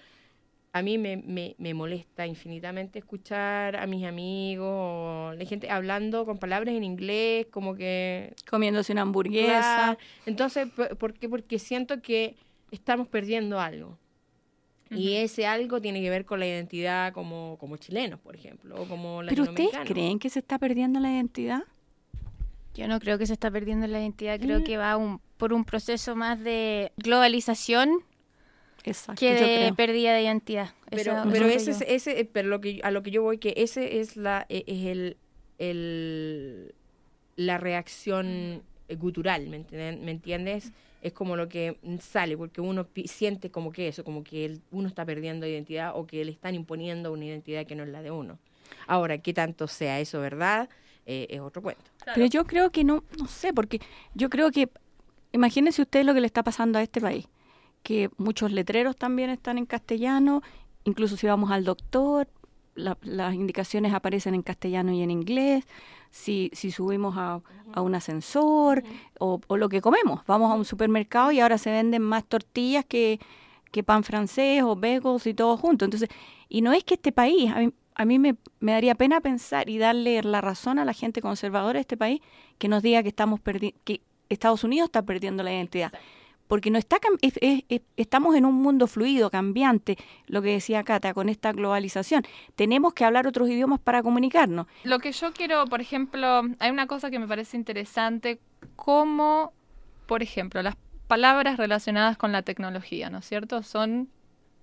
a 0.77 0.81
mí 0.81 0.97
me, 0.97 1.17
me, 1.17 1.55
me 1.57 1.73
molesta 1.73 2.25
infinitamente 2.27 2.99
escuchar 2.99 3.75
a 3.75 3.85
mis 3.87 4.05
amigos 4.05 4.67
o 4.69 5.33
la 5.37 5.45
gente 5.45 5.69
hablando 5.69 6.25
con 6.25 6.37
palabras 6.37 6.73
en 6.75 6.83
inglés, 6.83 7.47
como 7.51 7.75
que 7.75 8.33
Comiéndose 8.49 8.93
una 8.93 9.01
hamburguesa. 9.01 9.97
Entonces, 10.25 10.67
¿por 10.99 11.13
qué? 11.13 11.27
Porque 11.29 11.59
siento 11.59 12.01
que 12.01 12.35
estamos 12.71 13.07
perdiendo 13.07 13.59
algo. 13.59 13.97
Y 14.89 15.15
ese 15.15 15.45
algo 15.45 15.81
tiene 15.81 15.99
que 16.01 16.09
ver 16.09 16.23
con 16.23 16.39
la 16.39 16.47
identidad 16.47 17.11
como, 17.11 17.57
como 17.59 17.75
chilenos, 17.75 18.21
por 18.21 18.35
ejemplo, 18.35 18.81
o 18.81 18.85
como 18.87 19.21
¿Pero 19.27 19.43
ustedes 19.43 19.71
creen 19.85 20.17
que 20.17 20.29
se 20.29 20.39
está 20.39 20.57
perdiendo 20.57 21.01
la 21.01 21.11
identidad? 21.11 21.63
Yo 22.73 22.87
no 22.87 22.99
creo 22.99 23.17
que 23.17 23.25
se 23.25 23.33
está 23.33 23.51
perdiendo 23.51 23.85
la 23.87 23.99
identidad, 23.99 24.39
creo 24.39 24.59
Mm. 24.61 24.63
que 24.63 24.77
va 24.77 24.95
un- 24.95 25.19
por 25.37 25.51
un 25.51 25.65
proceso 25.65 26.15
más 26.15 26.39
de 26.39 26.91
globalización 26.97 27.89
Exacto, 28.87 29.19
que 29.19 29.33
de 29.65 29.73
pérdida 29.73 30.13
de 30.13 30.23
identidad. 30.23 30.71
Pero, 30.89 31.11
Eso- 31.13 31.29
pero 31.31 31.45
eso 31.47 31.71
ese, 31.71 31.71
es- 31.71 32.07
ese, 32.07 32.19
eh, 32.21 32.25
pero 32.31 32.47
lo 32.49 32.61
que, 32.61 32.79
a 32.83 32.91
lo 32.91 33.03
que 33.03 33.11
yo 33.11 33.21
voy, 33.21 33.37
que 33.37 33.53
ese 33.57 33.99
es 33.99 34.15
la, 34.17 34.45
e- 34.49 34.63
es 34.67 34.85
el, 34.85 35.17
el, 35.59 36.73
la 37.35 37.57
reacción 37.57 38.63
eh, 38.89 38.95
gutural, 38.95 39.47
¿me 39.47 39.57
entienden- 39.57 40.03
¿me 40.05 40.11
entiendes? 40.11 40.71
Es 41.01 41.13
como 41.13 41.35
lo 41.35 41.47
que 41.47 41.77
sale, 42.01 42.37
porque 42.37 42.61
uno 42.61 42.85
pi- 42.85 43.07
siente 43.07 43.51
como 43.51 43.71
que 43.71 43.87
eso, 43.89 44.03
como 44.03 44.23
que 44.23 44.57
uno 44.71 44.87
está 44.87 45.05
perdiendo 45.05 45.45
identidad 45.45 45.91
o 45.95 46.07
que 46.07 46.23
le 46.25 46.31
están 46.31 46.55
imponiendo 46.55 47.11
una 47.11 47.25
identidad 47.25 47.65
que 47.65 47.75
no 47.75 47.83
es 47.83 47.89
la 47.89 48.01
de 48.01 48.11
uno. 48.11 48.39
Ahora, 48.87 49.17
¿qué 49.19 49.33
tanto 49.33 49.67
sea 49.67 49.99
eso 49.99 50.19
verdad? 50.21 50.69
Eh, 51.05 51.27
es 51.29 51.39
otro 51.39 51.61
cuento. 51.61 51.83
Pero 52.15 52.25
yo 52.25 52.45
creo 52.45 52.69
que 52.69 52.83
no, 52.83 53.03
no 53.19 53.27
sé, 53.27 53.53
porque 53.53 53.79
yo 54.13 54.29
creo 54.29 54.51
que, 54.51 54.69
imagínense 55.31 55.81
ustedes 55.81 56.05
lo 56.05 56.13
que 56.13 56.21
le 56.21 56.27
está 56.27 56.43
pasando 56.43 56.79
a 56.79 56.83
este 56.83 56.99
país, 56.99 57.27
que 57.83 58.09
muchos 58.17 58.51
letreros 58.51 58.95
también 58.95 59.29
están 59.29 59.57
en 59.57 59.65
castellano, 59.65 60.41
incluso 60.83 61.15
si 61.17 61.27
vamos 61.27 61.51
al 61.51 61.63
doctor, 61.63 62.27
la- 62.75 62.97
las 63.01 63.33
indicaciones 63.33 63.93
aparecen 63.93 64.35
en 64.35 64.41
castellano 64.43 64.91
y 64.91 65.01
en 65.01 65.09
inglés, 65.11 65.65
si, 66.11 66.49
si 66.53 66.71
subimos 66.71 67.15
a, 67.17 67.41
a 67.73 67.81
un 67.81 67.95
ascensor 67.95 68.83
o, 69.19 69.39
o 69.47 69.57
lo 69.57 69.69
que 69.69 69.81
comemos, 69.81 70.21
vamos 70.27 70.51
a 70.51 70.55
un 70.55 70.65
supermercado 70.65 71.31
y 71.31 71.39
ahora 71.39 71.57
se 71.57 71.71
venden 71.71 72.01
más 72.01 72.25
tortillas 72.25 72.85
que, 72.85 73.19
que 73.71 73.83
pan 73.83 74.03
francés 74.03 74.63
o 74.63 74.75
bagels 74.75 75.27
y 75.27 75.33
todo 75.33 75.57
junto. 75.57 75.85
Entonces, 75.85 76.09
y 76.49 76.61
no 76.61 76.71
es 76.73 76.83
que 76.83 76.93
este 76.95 77.11
país, 77.11 77.51
a 77.51 77.59
mí, 77.59 77.73
a 77.95 78.05
mí 78.05 78.19
me, 78.19 78.35
me 78.59 78.71
daría 78.73 78.95
pena 78.95 79.21
pensar 79.21 79.69
y 79.69 79.79
darle 79.79 80.21
la 80.23 80.39
razón 80.41 80.77
a 80.79 80.85
la 80.85 80.93
gente 80.93 81.21
conservadora 81.21 81.77
de 81.77 81.81
este 81.81 81.97
país 81.97 82.21
que 82.57 82.67
nos 82.67 82.83
diga 82.83 83.01
que 83.01 83.09
estamos 83.09 83.39
perdi 83.39 83.73
que 83.83 84.01
Estados 84.29 84.63
Unidos 84.63 84.87
está 84.89 85.01
perdiendo 85.03 85.41
la 85.43 85.51
identidad. 85.53 85.91
Porque 86.47 86.71
no 86.71 86.77
está 86.77 86.97
es- 87.21 87.37
es- 87.41 87.81
estamos 87.97 88.35
en 88.35 88.45
un 88.45 88.55
mundo 88.55 88.87
fluido, 88.87 89.29
cambiante, 89.29 89.97
lo 90.27 90.41
que 90.41 90.49
decía 90.53 90.83
Cata, 90.83 91.13
con 91.13 91.29
esta 91.29 91.51
globalización. 91.51 92.23
Tenemos 92.55 92.93
que 92.93 93.05
hablar 93.05 93.27
otros 93.27 93.49
idiomas 93.49 93.79
para 93.79 94.01
comunicarnos. 94.03 94.67
Lo 94.83 94.99
que 94.99 95.11
yo 95.11 95.33
quiero, 95.33 95.65
por 95.65 95.81
ejemplo, 95.81 96.41
hay 96.59 96.71
una 96.71 96.87
cosa 96.87 97.11
que 97.11 97.19
me 97.19 97.27
parece 97.27 97.57
interesante, 97.57 98.39
como, 98.75 99.51
por 100.05 100.23
ejemplo, 100.23 100.61
las 100.61 100.75
palabras 101.07 101.57
relacionadas 101.57 102.17
con 102.17 102.31
la 102.31 102.41
tecnología, 102.41 103.09
¿no 103.09 103.19
es 103.19 103.25
cierto? 103.25 103.63
Son, 103.63 104.09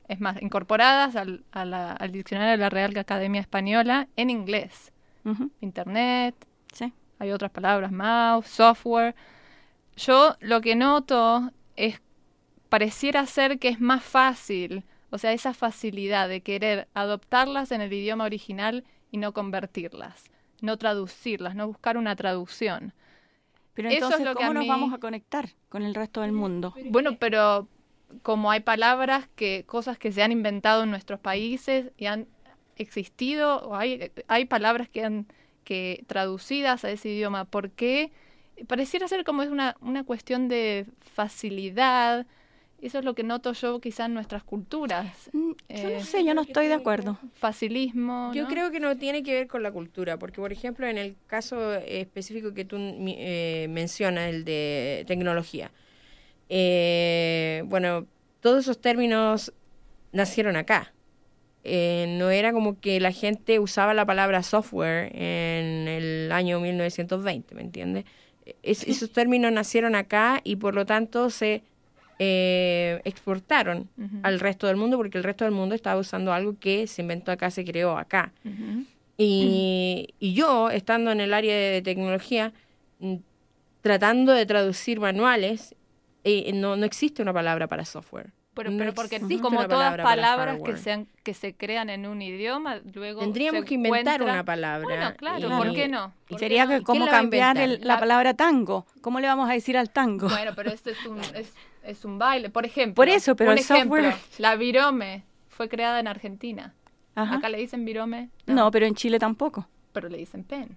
es 0.09 0.21
más, 0.21 0.41
incorporadas 0.43 1.17
al, 1.17 1.45
a 1.53 1.65
la- 1.65 1.93
al 1.93 2.13
diccionario 2.13 2.53
de 2.53 2.59
la 2.59 2.69
Real 2.71 2.97
Academia 2.97 3.41
Española 3.41 4.09
en 4.17 4.31
inglés. 4.31 4.93
Internet, 5.63 6.35
sí. 6.73 6.93
hay 7.19 7.31
otras 7.31 7.51
palabras, 7.51 7.91
mouse, 7.93 8.47
software. 8.47 9.15
Yo 9.97 10.37
lo 10.41 10.61
que 10.61 10.75
noto 10.77 11.51
es, 11.77 12.01
pareciera 12.69 13.27
ser 13.27 13.59
que 13.59 13.69
es 13.69 13.81
más 13.81 14.03
fácil, 14.05 14.85
o 15.11 15.19
sea, 15.19 15.33
esa 15.33 15.55
facilidad 15.55 16.29
de 16.29 16.41
querer 16.41 16.89
adoptarlas 16.95 17.73
en 17.73 17.81
el 17.81 17.93
idioma 17.93 18.25
original 18.25 18.85
y 19.11 19.19
no 19.19 19.33
convertirlas, 19.33 20.25
no 20.61 20.77
traducirlas, 20.77 21.55
no 21.55 21.67
buscar 21.69 21.97
una 21.97 22.17
traducción. 22.17 22.93
Pero 23.75 23.89
Eso 23.89 23.97
es 23.99 24.03
entonces, 24.05 24.27
lo 24.27 24.35
¿cómo 24.35 24.55
nos 24.55 24.63
mí- 24.63 24.69
vamos 24.69 24.93
a 24.93 24.99
conectar 24.99 25.49
con 25.69 25.83
el 25.83 25.95
resto 25.95 26.21
del 26.21 26.33
mundo? 26.33 26.75
Bueno, 26.91 27.17
pero 27.19 27.69
como 28.23 28.51
hay 28.51 28.61
palabras 28.61 29.29
que, 29.35 29.65
cosas 29.67 29.99
que 29.99 30.13
se 30.13 30.23
han 30.23 30.33
inventado 30.33 30.85
en 30.85 30.91
nuestros 30.91 31.19
países 31.21 31.91
y 31.97 32.07
han 32.07 32.27
existido, 32.77 33.67
o 33.69 33.77
hay, 33.77 34.11
hay 34.29 34.45
palabras 34.47 34.89
que 34.89 35.05
han 35.05 35.27
que 35.65 36.05
traducidas 36.07 36.85
a 36.85 36.91
ese 36.91 37.09
idioma, 37.09 37.47
¿por 37.47 37.71
qué? 37.71 38.13
Pareciera 38.67 39.09
ser 39.09 39.25
como 39.25 39.43
es 39.43 39.51
una, 39.51 39.77
una 39.81 40.05
cuestión 40.05 40.49
de 40.49 40.87
facilidad. 41.01 42.27
Eso 42.81 42.99
es 42.99 43.05
lo 43.05 43.15
que 43.15 43.23
noto 43.23 43.53
yo 43.53 43.81
quizá 43.81 44.07
en 44.07 44.15
nuestras 44.15 44.45
culturas. 44.45 45.31
Mm, 45.33 45.51
Yo 45.51 45.57
Eh, 45.69 45.95
no 45.99 46.01
sé, 46.05 46.25
yo 46.25 46.35
no 46.35 46.43
estoy 46.43 46.69
de 46.69 46.75
acuerdo. 46.75 47.19
Facilismo. 47.35 48.33
Yo 48.35 48.43
¿no? 48.43 48.49
creo 48.49 48.71
que 48.71 48.81
no 48.81 48.97
tiene 48.97 49.23
que 49.23 49.33
ver 49.35 49.47
con 49.49 49.63
la 49.63 49.73
cultura, 49.73 50.19
porque 50.19 50.41
por 50.41 50.53
ejemplo 50.53 50.87
en 50.87 50.99
el 50.99 51.17
caso 51.27 51.75
específico 51.75 52.53
que 52.55 52.65
tú 52.65 52.79
mi- 52.79 53.17
eh, 53.19 53.67
mencionas, 53.71 54.29
el 54.31 54.45
de 54.45 55.05
tecnología, 55.07 55.71
eh, 56.49 57.63
bueno, 57.67 58.07
todos 58.41 58.61
esos 58.65 58.81
términos 58.81 59.53
nacieron 60.13 60.57
acá. 60.57 60.93
Eh, 61.67 62.07
no 62.19 62.29
era 62.31 62.53
como 62.53 62.79
que 62.79 63.01
la 63.01 63.11
gente 63.11 63.59
usaba 63.59 63.95
la 63.95 64.05
palabra 64.05 64.43
software 64.43 65.11
en 65.17 65.89
el 65.89 66.31
año 66.31 66.61
1920, 66.61 67.55
¿me 67.55 67.63
entiendes? 67.63 68.05
Es- 68.63 68.87
Esos 68.87 69.11
términos 69.11 69.51
nacieron 69.53 69.95
acá 69.95 70.41
y 70.45 70.57
por 70.57 70.75
lo 70.75 70.85
tanto 70.87 71.31
se 71.31 71.63
eh, 72.21 73.01
exportaron 73.05 73.89
al 74.23 74.39
resto 74.39 74.67
del 74.69 74.77
mundo 74.77 74.97
porque 74.97 75.19
el 75.19 75.25
resto 75.25 75.45
del 75.45 75.53
mundo 75.53 75.75
estaba 75.75 75.99
usando 76.01 76.33
algo 76.33 76.57
que 76.61 76.87
se 76.87 77.03
inventó 77.03 77.33
acá, 77.33 77.51
se 77.51 77.65
creó 77.65 77.99
acá. 77.99 78.33
Y, 79.17 80.15
y 80.19 80.35
yo, 80.35 80.71
estando 80.71 81.11
en 81.13 81.21
el 81.21 81.33
área 81.35 81.57
de 81.57 81.83
tecnología, 81.83 82.53
mm, 83.01 83.17
tratando 83.81 84.33
de 84.33 84.47
traducir 84.47 85.01
manuales, 85.01 85.75
eh, 86.25 86.53
no, 86.55 86.77
no 86.77 86.85
existe 86.87 87.23
una 87.23 87.33
palabra 87.33 87.67
para 87.69 87.85
software. 87.85 88.33
Pero, 88.55 88.71
No 88.71 88.79
pero 88.79 88.95
porque 88.95 89.17
existe 89.17 89.41
como 89.43 89.67
todas 89.67 89.97
palabra 89.97 90.05
palabras 90.05 90.59
que, 90.65 90.77
sean, 90.77 91.09
que 91.25 91.35
se 91.35 91.55
crean 91.55 91.91
en 91.91 92.07
un 92.07 92.23
idioma, 92.23 92.81
luego 92.95 93.21
Tendríamos 93.21 93.63
se 93.63 93.67
que 93.67 93.75
inventar 93.75 94.15
encuentra- 94.21 94.33
una 94.35 94.45
palabra. 94.45 94.85
Bueno, 94.85 95.15
claro, 95.17 95.49
y- 95.49 95.51
¿por 95.59 95.73
qué 95.75 95.89
no? 95.89 96.15
Y 96.27 96.31
¿Por 96.31 96.39
qué 96.39 96.45
sería 96.45 96.65
no? 96.65 96.71
que 96.71 96.75
quién 96.77 96.85
cómo 96.85 97.07
cambiar 97.09 97.59
el- 97.59 97.81
la 97.81 97.95
La- 97.95 97.99
palabra 98.01 98.35
tango. 98.35 98.87
¿Cómo 99.01 99.19
le 99.19 99.27
vamos 99.27 99.51
a 99.51 99.53
decir 99.55 99.77
al 99.77 99.91
tango? 99.91 100.29
Bueno, 100.29 100.53
pero 100.55 100.71
este 100.71 100.93
es 100.93 101.05
un, 101.05 101.19
es, 101.21 101.53
es 101.83 102.05
un 102.05 102.19
baile. 102.19 102.49
Por 102.51 102.65
ejemplo. 102.65 102.95
Por 102.95 103.09
eso, 103.09 103.35
pero 103.35 103.51
un 103.51 103.59
el 103.59 103.65
ejemplo, 103.65 103.97
software- 104.03 104.17
La 104.39 104.55
virome 104.57 105.25
fue 105.49 105.69
creada 105.69 105.99
en 105.99 106.07
Argentina. 106.07 106.75
Ajá. 107.17 107.37
Acá 107.37 107.49
le 107.49 107.59
dicen 107.59 107.85
virome. 107.85 108.31
No, 108.47 108.71
pero 108.71 108.87
en 108.87 108.95
Chile 108.95 109.19
tampoco. 109.19 109.69
Pero 109.93 110.09
le 110.09 110.19
dicen 110.19 110.45
pen. 110.45 110.77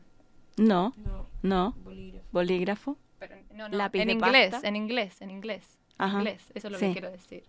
No, 0.58 0.94
No, 0.98 1.28
no. 1.44 1.76
bolígrafo. 1.84 2.26
Bolígrafo. 2.32 2.98
Pero, 3.20 3.36
no, 3.54 3.70
no, 3.70 3.78
Lápiz 3.78 4.00
en 4.02 4.08
de 4.08 4.14
inglés, 4.14 4.52
pasta. 4.52 4.68
en 4.68 4.76
inglés, 4.76 5.22
en 5.22 5.30
inglés. 5.32 5.78
Ajá. 6.00 6.18
Inglés, 6.20 6.44
eso 6.54 6.68
es 6.68 6.72
lo 6.72 6.78
Sí. 6.80 6.86
que 6.88 6.92
quiero 6.94 7.12
decir. 7.12 7.44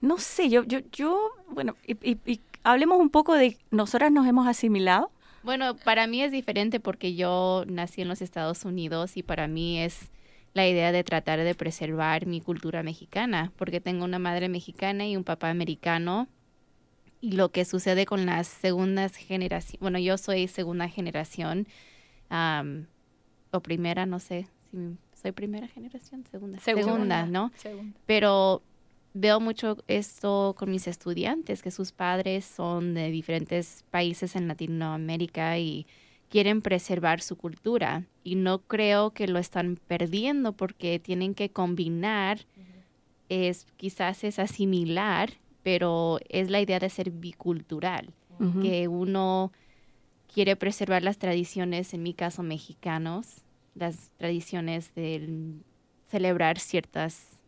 No 0.00 0.18
sé, 0.18 0.48
yo, 0.48 0.64
yo, 0.64 0.80
yo, 0.92 1.30
bueno, 1.48 1.76
y, 1.86 1.92
y- 2.10 2.18
y 2.26 2.40
hablemos 2.62 2.98
un 2.98 3.10
poco 3.10 3.34
de 3.34 3.56
nosotras 3.70 4.10
nos 4.12 4.26
hemos 4.26 4.46
asimilado. 4.46 5.10
Bueno, 5.42 5.74
para 5.76 6.06
mí 6.06 6.22
es 6.22 6.32
diferente 6.32 6.80
porque 6.80 7.14
yo 7.14 7.64
nací 7.66 8.02
en 8.02 8.08
los 8.08 8.20
Estados 8.22 8.64
Unidos 8.64 9.16
y 9.16 9.22
para 9.22 9.48
mí 9.48 9.78
es 9.80 10.10
la 10.52 10.68
idea 10.68 10.92
de 10.92 11.02
tratar 11.04 11.38
de 11.38 11.54
preservar 11.54 12.26
mi 12.26 12.40
cultura 12.40 12.82
mexicana, 12.82 13.52
porque 13.56 13.80
tengo 13.80 14.04
una 14.04 14.18
madre 14.18 14.48
mexicana 14.48 15.06
y 15.06 15.16
un 15.16 15.24
papá 15.24 15.48
americano. 15.48 16.26
Y 17.22 17.32
lo 17.32 17.50
que 17.50 17.64
sucede 17.64 18.04
con 18.06 18.26
las 18.26 18.48
segundas 18.48 19.14
generaciones, 19.14 19.80
bueno, 19.80 19.98
yo 19.98 20.16
soy 20.18 20.48
segunda 20.48 20.88
generación, 20.88 21.66
am, 22.30 22.86
o 23.52 23.60
primera, 23.60 24.06
no 24.06 24.18
sé 24.20 24.46
si 24.70 24.96
soy 25.20 25.32
primera 25.32 25.68
generación, 25.68 26.24
segunda, 26.30 26.58
segunda, 26.60 27.26
¿no? 27.26 27.52
Segunda. 27.56 27.98
pero 28.06 28.62
veo 29.12 29.40
mucho 29.40 29.78
esto 29.88 30.54
con 30.58 30.70
mis 30.70 30.86
estudiantes, 30.86 31.62
que 31.62 31.70
sus 31.70 31.92
padres 31.92 32.44
son 32.44 32.94
de 32.94 33.10
diferentes 33.10 33.84
países 33.90 34.36
en 34.36 34.48
Latinoamérica 34.48 35.58
y 35.58 35.86
quieren 36.28 36.62
preservar 36.62 37.20
su 37.20 37.36
cultura. 37.36 38.04
Y 38.22 38.36
no 38.36 38.60
creo 38.60 39.10
que 39.10 39.26
lo 39.26 39.38
están 39.38 39.76
perdiendo 39.76 40.52
porque 40.52 40.98
tienen 40.98 41.34
que 41.34 41.50
combinar, 41.50 42.40
es, 43.28 43.66
quizás 43.76 44.24
es 44.24 44.38
asimilar, 44.38 45.30
pero 45.62 46.18
es 46.28 46.50
la 46.50 46.60
idea 46.60 46.78
de 46.78 46.88
ser 46.88 47.10
bicultural, 47.10 48.12
que 48.62 48.88
uno 48.88 49.52
quiere 50.32 50.56
preservar 50.56 51.02
las 51.02 51.18
tradiciones, 51.18 51.92
en 51.92 52.02
mi 52.02 52.14
caso 52.14 52.42
mexicanos, 52.42 53.42
las 53.74 54.10
tradiciones 54.16 54.94
de 54.94 55.28
celebrar 56.08 56.58
ciertas 56.58 57.39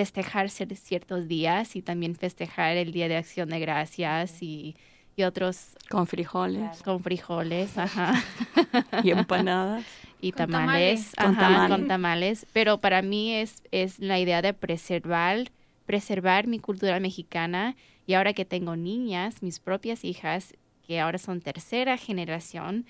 festejar 0.00 0.46
cier- 0.46 0.74
ciertos 0.76 1.28
días 1.28 1.76
y 1.76 1.82
también 1.82 2.14
festejar 2.16 2.78
el 2.78 2.90
Día 2.92 3.06
de 3.06 3.16
Acción 3.16 3.50
de 3.50 3.60
Gracias 3.60 4.42
y, 4.42 4.74
y 5.14 5.24
otros 5.24 5.76
Con 5.90 6.06
frijoles 6.06 6.82
con 6.82 7.02
frijoles, 7.02 7.76
ajá, 7.76 8.14
y 9.04 9.10
empanadas. 9.10 9.84
y 10.22 10.32
Con 10.32 10.50
tamales, 10.50 11.12
tamales. 11.12 11.14
Con 11.16 11.36
tamales. 11.36 11.68
con 11.70 11.86
tamales, 11.88 12.46
pero 12.54 12.80
para 12.80 13.02
mí 13.02 13.34
es, 13.34 13.62
es 13.72 13.98
la 13.98 14.18
idea 14.18 14.40
de 14.40 14.54
preservar, 14.54 15.50
preservar 15.84 16.46
mi 16.46 16.58
cultura 16.60 16.98
mexicana 16.98 17.76
y 18.06 18.14
ahora 18.14 18.32
que 18.32 18.46
tengo 18.46 18.76
niñas, 18.76 19.42
mis 19.42 19.60
propias 19.60 20.02
hijas, 20.04 20.54
que 20.86 20.98
ahora 20.98 21.18
son 21.18 21.42
tercera 21.42 21.98
generación, 21.98 22.86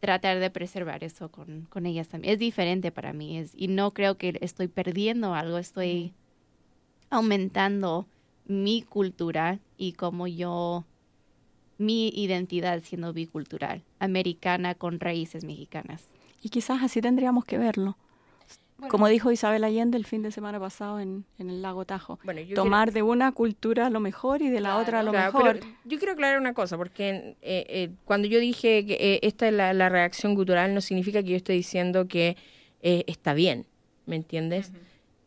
tratar 0.00 0.38
de 0.40 0.50
preservar 0.50 1.02
eso 1.04 1.30
con, 1.30 1.62
con 1.70 1.86
ellas 1.86 2.08
también. 2.08 2.34
Es 2.34 2.38
diferente 2.38 2.92
para 2.92 3.14
mí 3.14 3.38
es, 3.38 3.52
y 3.56 3.68
no 3.68 3.92
creo 3.94 4.18
que 4.18 4.36
estoy 4.42 4.68
perdiendo 4.68 5.34
algo, 5.34 5.56
estoy 5.56 6.12
aumentando 7.14 8.06
mi 8.46 8.82
cultura 8.82 9.58
y 9.78 9.92
como 9.92 10.26
yo, 10.26 10.84
mi 11.78 12.08
identidad 12.08 12.80
siendo 12.82 13.12
bicultural, 13.12 13.82
americana 13.98 14.74
con 14.74 15.00
raíces 15.00 15.44
mexicanas. 15.44 16.04
Y 16.42 16.50
quizás 16.50 16.82
así 16.82 17.00
tendríamos 17.00 17.44
que 17.44 17.58
verlo. 17.58 17.96
Como 18.88 19.08
dijo 19.08 19.30
Isabel 19.30 19.64
Allende 19.64 19.96
el 19.96 20.04
fin 20.04 20.20
de 20.22 20.30
semana 20.30 20.60
pasado 20.60 21.00
en, 21.00 21.24
en 21.38 21.48
el 21.48 21.62
lago 21.62 21.84
Tajo. 21.86 22.18
Bueno, 22.24 22.40
Tomar 22.54 22.92
de 22.92 23.02
una 23.02 23.32
cultura 23.32 23.88
lo 23.88 23.98
mejor 24.00 24.42
y 24.42 24.50
de 24.50 24.60
la 24.60 24.76
otra 24.76 25.02
lo 25.02 25.12
Claro, 25.12 25.32
mejor. 25.32 25.58
pero 25.60 25.74
yo 25.84 25.96
quiero 25.98 26.12
aclarar 26.12 26.38
una 26.38 26.52
cosa, 26.52 26.76
porque 26.76 27.36
eh, 27.40 27.64
eh, 27.68 27.90
cuando 28.04 28.28
yo 28.28 28.38
dije 28.40 28.84
que 28.84 28.94
eh, 29.14 29.20
esta 29.22 29.46
es 29.48 29.54
la, 29.54 29.72
la 29.72 29.88
reacción 29.88 30.34
cultural, 30.34 30.74
no 30.74 30.80
significa 30.82 31.22
que 31.22 31.30
yo 31.30 31.36
estoy 31.36 31.56
diciendo 31.56 32.08
que 32.08 32.36
eh, 32.82 33.04
está 33.06 33.32
bien, 33.32 33.64
¿me 34.06 34.16
entiendes? 34.16 34.72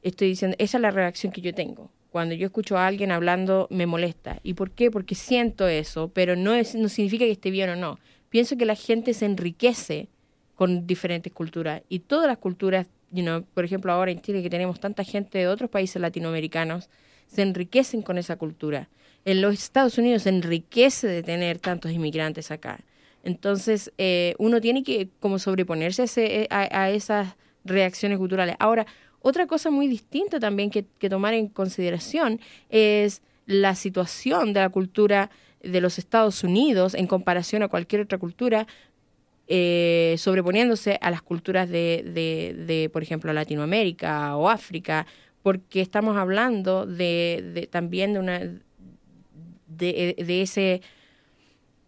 Estoy 0.03 0.29
diciendo, 0.29 0.55
esa 0.59 0.77
es 0.77 0.81
la 0.81 0.91
reacción 0.91 1.31
que 1.31 1.41
yo 1.41 1.53
tengo. 1.53 1.91
Cuando 2.11 2.33
yo 2.35 2.45
escucho 2.47 2.77
a 2.77 2.87
alguien 2.87 3.11
hablando, 3.11 3.67
me 3.69 3.85
molesta. 3.85 4.39
¿Y 4.43 4.53
por 4.53 4.71
qué? 4.71 4.89
Porque 4.89 5.15
siento 5.15 5.67
eso, 5.67 6.09
pero 6.13 6.35
no, 6.35 6.53
es, 6.53 6.75
no 6.75 6.89
significa 6.89 7.25
que 7.25 7.31
esté 7.31 7.51
bien 7.51 7.69
o 7.69 7.75
no. 7.75 7.99
Pienso 8.29 8.57
que 8.57 8.65
la 8.65 8.75
gente 8.75 9.13
se 9.13 9.25
enriquece 9.25 10.07
con 10.55 10.87
diferentes 10.87 11.31
culturas 11.33 11.83
y 11.89 11.99
todas 11.99 12.27
las 12.27 12.37
culturas, 12.39 12.87
you 13.11 13.21
know, 13.23 13.43
por 13.53 13.63
ejemplo 13.65 13.91
ahora 13.91 14.11
en 14.11 14.21
Chile 14.21 14.41
que 14.41 14.49
tenemos 14.49 14.79
tanta 14.79 15.03
gente 15.03 15.37
de 15.37 15.47
otros 15.47 15.69
países 15.69 16.01
latinoamericanos, 16.01 16.89
se 17.27 17.41
enriquecen 17.43 18.01
con 18.01 18.17
esa 18.17 18.37
cultura. 18.37 18.89
En 19.25 19.41
los 19.41 19.53
Estados 19.53 19.97
Unidos 19.97 20.23
se 20.23 20.29
enriquece 20.29 21.07
de 21.07 21.21
tener 21.21 21.59
tantos 21.59 21.91
inmigrantes 21.91 22.49
acá. 22.49 22.79
Entonces, 23.23 23.91
eh, 23.97 24.35
uno 24.39 24.61
tiene 24.61 24.83
que 24.83 25.09
como 25.19 25.37
sobreponerse 25.37 26.03
a, 26.03 26.05
ese- 26.05 26.47
a- 26.49 26.83
a 26.83 26.89
esas 26.91 27.35
reacciones 27.65 28.17
culturales. 28.17 28.55
Ahora, 28.59 28.85
otra 29.27 29.45
cosa 29.45 29.69
muy 29.69 29.87
distinta 29.87 30.39
también 30.39 30.69
que, 30.69 30.83
tomar 31.09 31.33
en 31.33 31.49
consideración 31.49 32.39
es 32.69 33.21
la 33.45 33.75
situación 33.75 34.53
de 34.53 34.61
la 34.61 34.69
cultura 34.69 35.29
de 35.61 35.81
los 35.81 35.97
Estados 35.97 36.43
Unidos 36.45 36.93
en 36.93 37.07
comparación 37.07 37.61
a 37.61 37.67
cualquier 37.67 38.01
otra 38.01 38.17
cultura, 38.17 38.67
eh, 39.47 40.15
sobreponiéndose 40.17 40.97
a 41.01 41.11
las 41.11 41.21
culturas 41.21 41.69
de, 41.69 42.89
por 42.93 43.03
ejemplo, 43.03 43.33
Latinoamérica 43.33 44.37
o 44.37 44.49
África, 44.49 45.05
porque 45.43 45.81
estamos 45.81 46.15
hablando 46.15 46.85
de, 46.85 47.67
también 47.69 48.13
de 48.13 48.19
una 48.19 48.39
de, 49.67 50.41
ese 50.41 50.81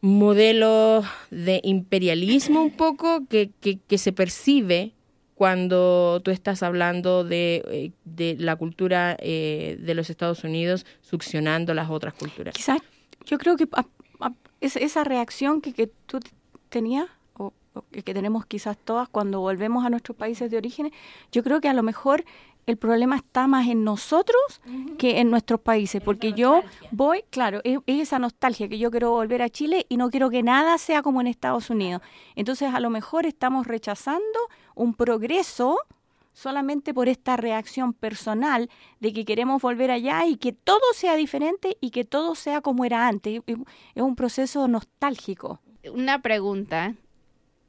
modelo 0.01 1.03
de 1.31 1.61
imperialismo 1.63 2.61
un 2.61 2.71
poco 2.71 3.25
que 3.29 3.97
se 3.97 4.11
percibe 4.11 4.93
cuando 5.39 6.19
tú 6.21 6.31
estás 6.31 6.63
hablando 6.63 7.23
de, 7.23 7.63
eh, 7.71 7.91
de 8.03 8.35
la 8.37 8.57
cultura 8.57 9.15
eh, 9.21 9.77
de 9.79 9.93
los 9.93 10.09
Estados 10.09 10.43
Unidos 10.43 10.85
succionando 10.99 11.73
las 11.73 11.89
otras 11.89 12.13
culturas. 12.13 12.53
Quizás 12.53 12.79
yo 13.25 13.37
creo 13.37 13.55
que 13.55 13.65
a- 13.71 13.85
a- 14.19 14.33
es- 14.59 14.75
esa 14.75 15.05
reacción 15.05 15.61
que, 15.61 15.71
que 15.71 15.87
tú 16.07 16.19
tenías 16.67 17.05
o, 17.37 17.53
o 17.73 17.85
que 17.89 18.13
tenemos 18.13 18.45
quizás 18.47 18.75
todas 18.77 19.07
cuando 19.07 19.39
volvemos 19.39 19.85
a 19.85 19.89
nuestros 19.89 20.17
países 20.17 20.51
de 20.51 20.57
origen, 20.57 20.91
yo 21.31 21.41
creo 21.41 21.61
que 21.61 21.69
a 21.69 21.73
lo 21.73 21.83
mejor 21.83 22.25
el 22.65 22.77
problema 22.77 23.15
está 23.15 23.47
más 23.47 23.67
en 23.67 23.83
nosotros 23.83 24.61
que 24.99 25.19
en 25.19 25.31
nuestros 25.31 25.59
países, 25.59 26.01
porque 26.03 26.33
yo 26.33 26.61
voy, 26.91 27.23
claro, 27.31 27.61
es, 27.63 27.79
es 27.87 27.99
esa 28.01 28.19
nostalgia 28.19 28.67
que 28.69 28.77
yo 28.77 28.91
quiero 28.91 29.11
volver 29.11 29.41
a 29.41 29.49
Chile 29.49 29.85
y 29.89 29.97
no 29.97 30.09
quiero 30.11 30.29
que 30.29 30.43
nada 30.43 30.77
sea 30.77 31.01
como 31.01 31.19
en 31.21 31.27
Estados 31.27 31.69
Unidos. 31.71 32.01
Entonces, 32.35 32.71
a 32.73 32.79
lo 32.79 32.89
mejor 32.91 33.25
estamos 33.25 33.65
rechazando 33.65 34.21
un 34.75 34.93
progreso 34.93 35.77
solamente 36.31 36.93
por 36.93 37.09
esta 37.09 37.37
reacción 37.37 37.91
personal 37.93 38.69
de 38.99 39.13
que 39.13 39.25
queremos 39.25 39.61
volver 39.61 39.89
allá 39.91 40.25
y 40.27 40.37
que 40.37 40.53
todo 40.53 40.79
sea 40.93 41.15
diferente 41.15 41.75
y 41.81 41.89
que 41.89 42.05
todo 42.05 42.35
sea 42.35 42.61
como 42.61 42.85
era 42.85 43.07
antes. 43.07 43.41
Es- 43.47 43.57
Es 43.95 44.03
un 44.03 44.15
proceso 44.15 44.67
nostálgico. 44.67 45.59
Una 45.91 46.21
pregunta. 46.21 46.93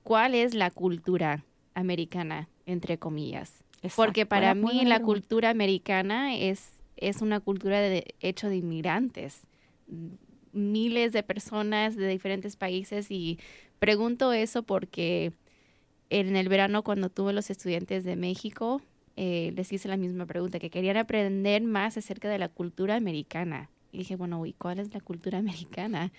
¿Cuál 0.03 0.35
es 0.35 0.55
la 0.55 0.71
cultura 0.71 1.45
americana, 1.75 2.49
entre 2.67 2.99
comillas? 2.99 3.65
Porque 3.97 4.27
para 4.27 4.55
mí 4.55 4.85
la 4.85 5.01
cultura 5.01 5.51
americana 5.51 6.35
es, 6.37 6.73
es 6.97 7.23
una 7.23 7.41
cultura 7.41 7.81
de, 7.81 8.15
hecho 8.21 8.49
de 8.49 8.57
inmigrantes. 8.57 9.43
M- 9.89 10.11
Miles 10.53 11.13
de 11.13 11.23
personas 11.23 11.95
de 11.95 12.09
diferentes 12.09 12.57
países 12.57 13.11
y 13.11 13.39
pregunto 13.79 14.33
eso 14.33 14.65
porque 14.65 15.33
en 16.11 16.35
el 16.35 16.49
verano 16.49 16.83
cuando 16.83 17.09
tuve 17.09 17.33
los 17.33 17.51
estudiantes 17.51 18.03
de 18.03 18.17
México, 18.17 18.83
eh, 19.17 19.53
les 19.55 19.73
hice 19.73 19.87
la 19.87 19.97
misma 19.97 20.27
pregunta, 20.27 20.59
que 20.59 20.69
querían 20.69 20.97
aprender 20.97 21.63
más 21.63 21.97
acerca 21.97 22.29
de 22.29 22.39
la 22.39 22.49
cultura 22.49 22.97
americana. 22.97 23.71
Y 23.93 23.99
dije, 23.99 24.17
bueno, 24.17 24.45
¿y 24.45 24.53
cuál 24.55 24.81
es 24.81 24.93
la 24.93 25.01
cultura 25.01 25.39
americana? 25.39 26.11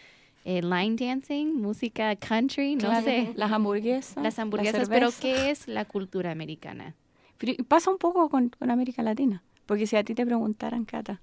Eh, 0.46 0.62
line 0.62 0.96
dancing, 0.96 1.48
música 1.62 2.16
country, 2.16 2.76
no 2.76 2.88
Claro, 2.88 3.06
sé. 3.06 3.34
Las 3.36 3.52
hamburguesas. 3.52 4.16
Las 4.24 4.38
la 4.38 4.44
hamburguesas, 4.44 4.88
pero. 4.90 5.10
¿qué 5.22 5.50
es 5.52 5.68
la 5.68 5.84
cultura 5.86 6.32
americana? 6.32 6.96
Pero 7.42 7.64
pasa 7.64 7.90
un 7.90 7.98
poco 7.98 8.30
con, 8.30 8.50
con 8.50 8.70
América 8.70 9.02
Latina. 9.02 9.42
Porque 9.66 9.88
si 9.88 9.98
a 9.98 10.04
ti 10.04 10.14
te 10.14 10.26
preguntaran, 10.26 10.86
Cata, 10.86 11.22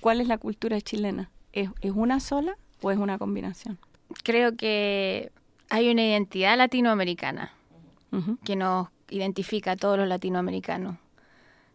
¿cuál 0.00 0.20
es 0.20 0.28
la 0.28 0.36
cultura 0.36 0.80
chilena? 0.82 1.30
¿Es, 1.52 1.70
es 1.80 1.92
una 1.92 2.20
sola 2.20 2.58
o 2.82 2.90
es 2.90 2.98
una 2.98 3.16
combinación? 3.16 3.78
Creo 4.22 4.54
que 4.54 5.32
hay 5.70 5.90
una 5.90 6.04
identidad 6.04 6.58
latinoamericana 6.58 7.52
que 8.44 8.56
nos 8.56 8.88
identifica 9.10 9.72
a 9.72 9.76
todos 9.76 9.98
los 9.98 10.08
latinoamericanos. 10.08 10.96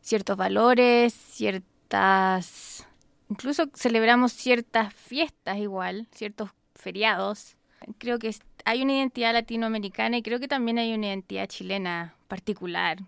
Ciertos 0.02 0.38
valores, 0.38 1.14
ciertas... 1.14 2.88
Incluso 3.30 3.66
celebramos 3.74 4.32
ciertas 4.34 4.94
fiestas 4.94 5.58
igual, 5.58 6.08
ciertos 6.12 6.52
feriados. 6.76 7.56
Creo 7.98 8.20
que 8.20 8.36
hay 8.66 8.84
una 8.84 8.94
identidad 8.94 9.34
latinoamericana 9.34 10.18
y 10.18 10.24
creo 10.24 10.40
que 10.40 10.48
también 10.48 10.78
hay 10.78 10.94
una 10.94 11.08
identidad 11.08 11.48
chilena 11.48 12.16
particular. 12.28 13.00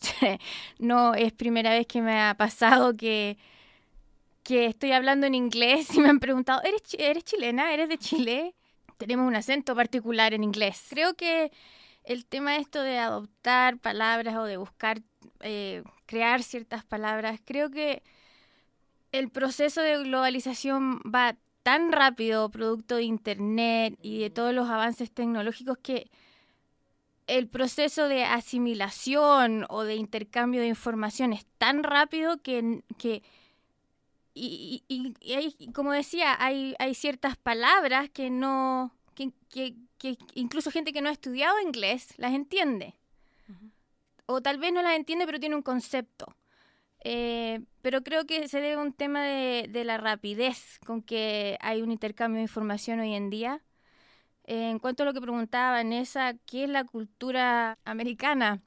No 0.78 1.14
es 1.14 1.32
primera 1.32 1.70
vez 1.70 1.86
que 1.86 2.02
me 2.02 2.20
ha 2.20 2.34
pasado 2.34 2.96
que, 2.96 3.38
que 4.42 4.66
estoy 4.66 4.92
hablando 4.92 5.26
en 5.26 5.34
inglés 5.34 5.94
y 5.94 6.00
me 6.00 6.08
han 6.08 6.20
preguntado, 6.20 6.62
¿eres, 6.62 6.82
¿eres 6.98 7.24
chilena? 7.24 7.72
¿Eres 7.72 7.88
de 7.88 7.98
Chile? 7.98 8.54
Tenemos 8.98 9.26
un 9.26 9.36
acento 9.36 9.74
particular 9.74 10.34
en 10.34 10.44
inglés. 10.44 10.86
Creo 10.90 11.14
que 11.14 11.50
el 12.04 12.24
tema 12.26 12.56
esto 12.56 12.82
de 12.82 12.98
adoptar 12.98 13.78
palabras 13.78 14.36
o 14.36 14.44
de 14.44 14.56
buscar 14.56 15.02
eh, 15.40 15.82
crear 16.06 16.42
ciertas 16.42 16.84
palabras, 16.84 17.40
creo 17.44 17.70
que 17.70 18.02
el 19.12 19.30
proceso 19.30 19.80
de 19.80 20.02
globalización 20.02 21.00
va 21.00 21.36
tan 21.62 21.92
rápido, 21.92 22.50
producto 22.50 22.96
de 22.96 23.04
Internet 23.04 23.98
y 24.02 24.20
de 24.20 24.30
todos 24.30 24.52
los 24.52 24.68
avances 24.68 25.10
tecnológicos, 25.12 25.78
que 25.78 26.10
el 27.26 27.48
proceso 27.48 28.08
de 28.08 28.24
asimilación 28.24 29.64
o 29.68 29.84
de 29.84 29.94
intercambio 29.96 30.60
de 30.60 30.68
información 30.68 31.32
es 31.32 31.46
tan 31.58 31.82
rápido 31.82 32.42
que... 32.42 32.82
que 32.98 33.22
y, 34.34 34.82
y- 34.88 35.14
y 35.20 35.32
hay, 35.34 35.54
como 35.74 35.92
decía, 35.92 36.36
hay, 36.42 36.74
hay 36.78 36.94
ciertas 36.94 37.36
palabras 37.36 38.08
que 38.10 38.30
no... 38.30 38.92
Que, 39.14 39.30
que- 39.50 39.74
que 39.98 40.16
incluso 40.34 40.70
gente 40.72 40.92
que 40.92 41.00
no 41.00 41.08
ha 41.10 41.12
estudiado 41.12 41.60
inglés 41.60 42.14
las 42.16 42.32
entiende. 42.32 42.96
O 44.26 44.40
tal 44.40 44.58
vez 44.58 44.72
no 44.72 44.82
las 44.82 44.96
entiende, 44.96 45.26
pero 45.26 45.38
tiene 45.38 45.54
un 45.54 45.62
concepto. 45.62 46.34
Eh, 47.04 47.60
pero 47.82 48.02
creo 48.02 48.24
que 48.26 48.48
se 48.48 48.60
debe 48.60 48.74
a 48.74 48.78
un 48.80 48.92
tema 48.92 49.22
de, 49.24 49.66
de 49.68 49.84
la 49.84 49.98
rapidez 49.98 50.78
con 50.86 51.02
que 51.02 51.56
hay 51.60 51.82
un 51.82 51.92
intercambio 51.92 52.38
de 52.38 52.42
información 52.44 52.98
hoy 53.00 53.14
en 53.14 53.30
día. 53.30 53.60
En 54.44 54.78
cuanto 54.78 55.02
a 55.02 55.06
lo 55.06 55.12
que 55.12 55.20
preguntaba 55.20 55.76
Vanessa, 55.76 56.34
¿qué 56.46 56.64
es 56.64 56.70
la 56.70 56.84
cultura 56.84 57.78
americana? 57.84 58.60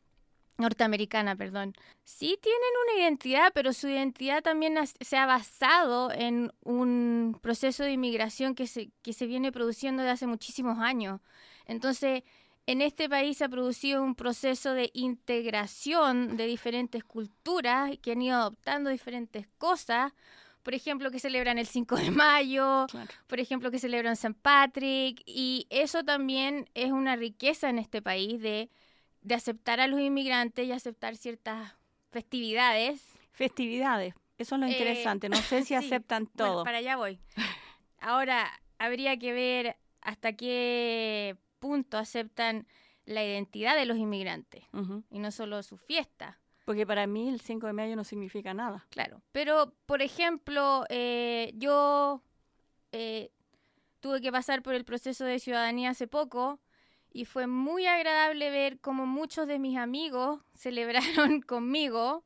Norteamericana, 0.57 1.35
perdón. 1.35 1.73
Sí 2.05 2.37
tienen 2.41 2.61
una 2.85 3.01
identidad, 3.01 3.51
pero 3.53 3.73
su 3.73 3.89
identidad 3.89 4.41
también 4.41 4.77
se 4.87 5.17
ha 5.17 5.25
basado 5.25 6.11
en 6.11 6.51
un 6.63 7.37
proceso 7.41 7.83
de 7.83 7.91
inmigración 7.91 8.55
que 8.55 8.67
se, 8.67 8.89
que 9.01 9.11
se 9.11 9.27
viene 9.27 9.51
produciendo 9.51 10.01
de 10.01 10.11
hace 10.11 10.27
muchísimos 10.27 10.79
años. 10.79 11.19
Entonces, 11.65 12.23
en 12.67 12.81
este 12.81 13.09
país 13.09 13.37
se 13.37 13.43
ha 13.43 13.49
producido 13.49 14.01
un 14.01 14.15
proceso 14.15 14.73
de 14.73 14.91
integración 14.93 16.37
de 16.37 16.45
diferentes 16.47 17.03
culturas 17.03 17.91
que 18.01 18.13
han 18.13 18.21
ido 18.21 18.37
adoptando 18.37 18.89
diferentes 18.89 19.47
cosas. 19.57 20.13
Por 20.65 20.73
ejemplo, 20.73 21.11
que 21.11 21.19
celebran 21.19 21.57
el 21.59 21.67
5 21.67 21.95
de 21.95 22.09
mayo, 22.11 22.87
Claro. 22.89 23.07
por 23.27 23.39
ejemplo, 23.39 23.69
que 23.71 23.79
celebran 23.79 24.15
San 24.17 24.33
Patrick. 24.33 25.21
Y 25.25 25.67
eso 25.69 26.03
también 26.03 26.67
es 26.73 26.91
una 26.91 27.15
riqueza 27.15 27.69
en 27.69 27.77
este 27.79 28.01
país 28.01 28.41
de, 28.41 28.69
de 29.21 29.35
aceptar 29.35 29.79
a 29.79 29.85
los 29.87 29.99
inmigrantes 30.01 30.65
y 30.67 30.71
aceptar 30.71 31.15
ciertas 31.17 31.73
festividades. 32.09 33.03
Festividades. 33.31 34.15
Eso 34.39 34.55
es 34.55 34.61
lo 34.61 34.67
Eh, 34.67 34.71
interesante. 34.71 35.29
No 35.29 35.37
sé 35.37 35.59
si 35.61 35.67
sí. 35.67 35.75
aceptan 35.75 36.29
Bueno, 36.33 36.53
todo. 36.53 36.63
para 36.63 36.79
allá 36.79 36.95
voy. 36.97 37.19
Ahora, 37.99 38.51
habría 38.79 39.17
que 39.17 39.33
ver 39.33 39.77
hasta 40.01 40.33
qué 40.33 41.37
punto 41.59 41.97
aceptan 41.97 42.67
la 43.05 43.23
identidad 43.23 43.75
de 43.75 43.85
los 43.85 43.97
inmigrantes 43.97 44.63
y 45.11 45.19
no 45.19 45.31
solo 45.31 45.61
su 45.63 45.77
fiesta. 45.77 46.39
Porque 46.65 46.85
para 46.87 47.07
mí 47.07 47.29
el 47.29 47.41
5 47.41 47.67
de 47.67 47.73
mayo 47.73 47.95
no 47.95 48.03
significa 48.03 48.53
nada. 48.53 48.85
Claro. 48.89 49.21
Pero, 49.31 49.73
por 49.85 50.01
ejemplo, 50.01 50.85
eh, 50.89 51.51
yo 51.55 52.21
eh, 52.91 53.31
tuve 53.99 54.21
que 54.21 54.31
pasar 54.31 54.63
por 54.63 54.75
el 54.75 54.85
proceso 54.85 55.25
de 55.25 55.39
ciudadanía 55.39 55.91
hace 55.91 56.07
poco 56.07 56.59
y 57.11 57.25
fue 57.25 57.47
muy 57.47 57.87
agradable 57.87 58.49
ver 58.51 58.79
cómo 58.79 59.05
muchos 59.05 59.47
de 59.47 59.59
mis 59.59 59.77
amigos 59.77 60.41
celebraron 60.55 61.41
conmigo 61.41 62.25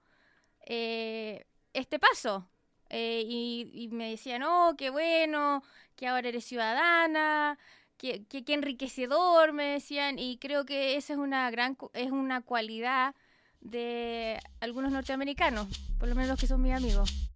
eh, 0.66 1.46
este 1.74 2.00
paso. 2.00 2.50
Eh, 2.90 3.24
y, 3.26 3.70
y 3.74 3.90
me 3.90 4.10
decían, 4.10 4.44
oh, 4.44 4.74
qué 4.78 4.90
bueno, 4.90 5.64
que 5.96 6.08
ahora 6.08 6.30
eres 6.30 6.46
ciudadana, 6.46 7.60
que, 7.98 8.26
que- 8.26 8.44
qué 8.44 8.54
enriquecedor, 8.56 9.54
me 9.54 9.66
decían. 9.66 10.18
Y 10.20 10.38
creo 10.40 10.66
que 10.66 10.96
esa 10.98 11.14
es 11.14 11.20
una 11.20 11.50
gran, 11.52 11.78
es 11.94 12.12
una 12.12 12.42
cualidad 12.42 13.16
de 13.62 14.40
algunos 14.60 14.92
norteamericanos, 14.92 15.68
por 15.98 16.10
lo 16.10 16.16
menos 16.16 16.30
los 16.30 16.40
que 16.40 16.48
son 16.48 16.62
mis 16.62 16.74
amigos. 16.74 17.30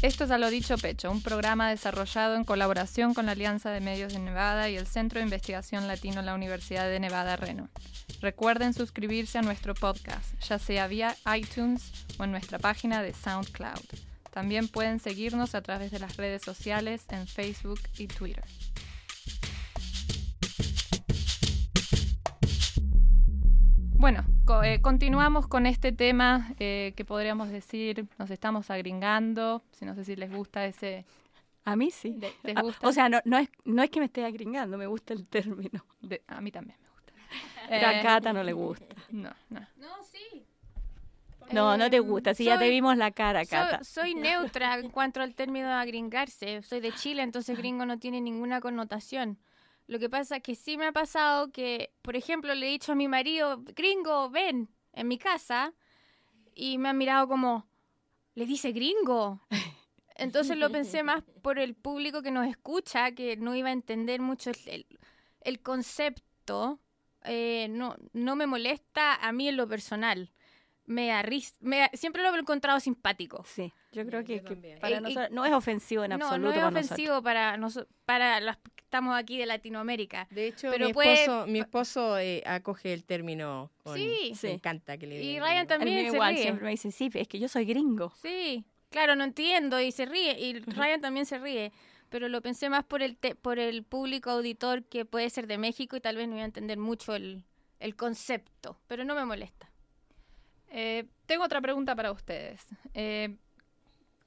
Esto 0.00 0.24
es 0.24 0.30
a 0.30 0.38
lo 0.38 0.48
dicho 0.48 0.78
pecho, 0.78 1.10
un 1.10 1.22
programa 1.22 1.68
desarrollado 1.70 2.36
en 2.36 2.44
colaboración 2.44 3.14
con 3.14 3.26
la 3.26 3.32
Alianza 3.32 3.70
de 3.70 3.80
Medios 3.80 4.12
de 4.12 4.20
Nevada 4.20 4.70
y 4.70 4.76
el 4.76 4.86
Centro 4.86 5.18
de 5.18 5.24
Investigación 5.24 5.88
Latino 5.88 6.20
en 6.20 6.26
la 6.26 6.36
Universidad 6.36 6.88
de 6.88 7.00
Nevada, 7.00 7.34
Reno. 7.34 7.68
Recuerden 8.20 8.74
suscribirse 8.74 9.38
a 9.38 9.42
nuestro 9.42 9.74
podcast, 9.74 10.40
ya 10.40 10.60
sea 10.60 10.86
vía 10.86 11.16
iTunes 11.36 11.90
o 12.16 12.24
en 12.24 12.30
nuestra 12.30 12.60
página 12.60 13.02
de 13.02 13.12
SoundCloud. 13.12 14.07
También 14.30 14.68
pueden 14.68 15.00
seguirnos 15.00 15.54
a 15.54 15.62
través 15.62 15.90
de 15.90 15.98
las 15.98 16.16
redes 16.16 16.42
sociales 16.42 17.04
en 17.10 17.26
Facebook 17.26 17.80
y 17.98 18.06
Twitter. 18.06 18.44
Bueno, 23.96 24.24
co- 24.44 24.62
eh, 24.62 24.80
continuamos 24.80 25.48
con 25.48 25.66
este 25.66 25.90
tema 25.92 26.52
eh, 26.60 26.92
que 26.96 27.04
podríamos 27.04 27.48
decir, 27.48 28.06
nos 28.18 28.30
estamos 28.30 28.70
agringando, 28.70 29.62
si 29.72 29.84
no 29.84 29.94
sé 29.96 30.04
si 30.04 30.14
les 30.14 30.30
gusta 30.32 30.64
ese 30.66 31.04
A 31.64 31.74
mí 31.74 31.90
sí. 31.90 32.16
¿Le- 32.18 32.32
¿Les 32.44 32.56
Ah? 32.56 32.62
O 32.82 32.92
sea, 32.92 33.08
no, 33.08 33.18
no, 33.24 33.38
es, 33.38 33.50
no 33.64 33.82
es 33.82 33.90
que 33.90 33.98
me 33.98 34.06
esté 34.06 34.24
agringando, 34.24 34.78
me 34.78 34.86
gusta 34.86 35.14
el 35.14 35.26
término. 35.26 35.84
De- 36.00 36.22
a 36.28 36.40
mí 36.40 36.50
también 36.52 36.78
me 36.80 36.88
gusta. 36.88 37.12
Pero 37.68 37.86
a 37.88 37.98
Eh, 37.98 38.02
Cata 38.02 38.32
no 38.32 38.42
le 38.44 38.52
gusta. 38.52 38.94
No, 39.10 39.30
no. 39.50 39.60
No, 39.76 39.88
sí. 40.04 40.46
No, 41.52 41.76
no 41.76 41.88
te 41.90 41.96
Eh, 41.96 42.00
gusta. 42.00 42.34
Si 42.34 42.44
ya 42.44 42.58
te 42.58 42.68
vimos 42.68 42.96
la 42.96 43.10
cara, 43.10 43.44
Cata. 43.46 43.82
soy 43.84 44.14
neutra 44.14 44.78
en 44.78 44.90
cuanto 44.90 45.20
al 45.20 45.34
término 45.34 45.66
de 45.68 45.74
agringarse. 45.74 46.62
Soy 46.62 46.80
de 46.80 46.92
Chile, 46.92 47.22
entonces 47.22 47.56
gringo 47.56 47.86
no 47.86 47.98
tiene 47.98 48.20
ninguna 48.20 48.60
connotación. 48.60 49.38
Lo 49.86 49.98
que 49.98 50.10
pasa 50.10 50.36
es 50.36 50.42
que 50.42 50.54
sí 50.54 50.76
me 50.76 50.86
ha 50.86 50.92
pasado 50.92 51.50
que, 51.50 51.92
por 52.02 52.16
ejemplo, 52.16 52.54
le 52.54 52.66
he 52.68 52.70
dicho 52.70 52.92
a 52.92 52.94
mi 52.94 53.08
marido, 53.08 53.62
gringo, 53.74 54.28
ven, 54.28 54.68
en 54.92 55.08
mi 55.08 55.16
casa, 55.16 55.72
y 56.54 56.76
me 56.78 56.90
han 56.90 56.98
mirado 56.98 57.28
como, 57.28 57.66
le 58.34 58.44
dice 58.46 58.72
gringo. 58.72 59.40
Entonces 60.16 60.56
lo 60.58 60.70
pensé 60.70 61.02
más 61.02 61.22
por 61.42 61.58
el 61.58 61.74
público 61.74 62.22
que 62.22 62.30
nos 62.30 62.46
escucha, 62.46 63.12
que 63.12 63.36
no 63.36 63.54
iba 63.54 63.68
a 63.68 63.72
entender 63.72 64.20
mucho 64.20 64.50
el, 64.50 64.56
el- 64.66 64.86
el 65.42 65.60
concepto. 65.62 66.80
Eh, 67.24 67.68
no, 67.70 67.96
no 68.12 68.36
me 68.36 68.46
molesta 68.46 69.14
a 69.14 69.32
mí 69.32 69.48
en 69.48 69.56
lo 69.56 69.68
personal. 69.68 70.32
Me 70.88 71.06
da 71.08 71.22
ris- 71.22 71.54
me- 71.60 71.90
siempre 71.92 72.22
lo 72.22 72.34
he 72.34 72.38
encontrado 72.38 72.80
simpático. 72.80 73.44
Sí, 73.46 73.72
yo 73.92 74.06
creo 74.06 74.24
que, 74.24 74.36
yo 74.38 74.42
que 74.44 74.54
también. 74.54 74.78
para 74.80 75.00
nosotros 75.00 75.30
no 75.30 75.44
es 75.44 75.52
ofensivo 75.52 76.02
en 76.04 76.10
No, 76.10 76.14
absoluto 76.16 76.40
no 76.48 76.50
es 76.50 76.56
para 76.56 76.68
ofensivo 76.68 77.22
para, 77.22 77.56
noso- 77.58 77.86
para 78.06 78.40
las 78.40 78.56
que 78.56 78.82
estamos 78.84 79.14
aquí 79.14 79.36
de 79.36 79.44
Latinoamérica. 79.44 80.26
De 80.30 80.46
hecho, 80.46 80.70
Pero 80.70 80.86
mi 80.86 80.94
puede- 80.94 81.24
esposo, 81.24 81.46
mi 81.46 81.58
esposo 81.58 82.18
eh, 82.18 82.42
acoge 82.46 82.94
el 82.94 83.04
término. 83.04 83.70
Con, 83.84 83.96
Sí. 83.98 84.28
Me 84.30 84.34
Sí. 84.36 84.46
encanta 84.48 84.96
que 84.96 85.06
le 85.06 85.22
Y 85.22 85.38
Ryan 85.38 85.40
nosotros. 85.56 85.68
también 85.78 85.98
A 85.98 86.02
mí 86.04 86.08
se 86.08 86.14
igual 86.14 86.34
ríe. 86.34 86.42
siempre 86.42 86.64
me 86.64 86.70
dicen, 86.70 86.92
sí, 86.92 87.10
es 87.12 87.28
que 87.28 87.38
yo 87.38 87.48
soy 87.48 87.66
gringo. 87.66 88.12
Sí, 88.22 88.64
claro, 88.88 89.14
no 89.14 89.24
entiendo 89.24 89.78
y 89.80 89.92
se 89.92 90.06
ríe. 90.06 90.40
Y 90.40 90.54
Ryan 90.60 91.02
también 91.02 91.26
se 91.26 91.38
ríe. 91.38 91.70
Pero 92.08 92.30
lo 92.30 92.40
pensé 92.40 92.70
más 92.70 92.84
por 92.84 93.02
el, 93.02 93.18
te- 93.18 93.34
por 93.34 93.58
el 93.58 93.82
público 93.82 94.30
auditor 94.30 94.84
que 94.84 95.04
puede 95.04 95.28
ser 95.28 95.46
de 95.48 95.58
México 95.58 95.96
y 95.96 96.00
tal 96.00 96.16
vez 96.16 96.26
no 96.28 96.34
iba 96.36 96.44
a 96.44 96.46
entender 96.46 96.78
mucho 96.78 97.14
el, 97.14 97.44
el 97.78 97.94
concepto. 97.94 98.80
Pero 98.86 99.04
no 99.04 99.14
me 99.14 99.26
molesta. 99.26 99.67
Eh, 100.70 101.06
tengo 101.26 101.44
otra 101.44 101.60
pregunta 101.60 101.94
para 101.94 102.12
ustedes. 102.12 102.66
Eh, 102.94 103.36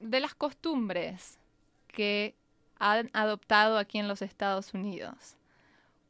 de 0.00 0.20
las 0.20 0.34
costumbres 0.34 1.38
que 1.86 2.34
han 2.78 3.10
adoptado 3.12 3.78
aquí 3.78 3.98
en 3.98 4.08
los 4.08 4.22
Estados 4.22 4.74
Unidos, 4.74 5.36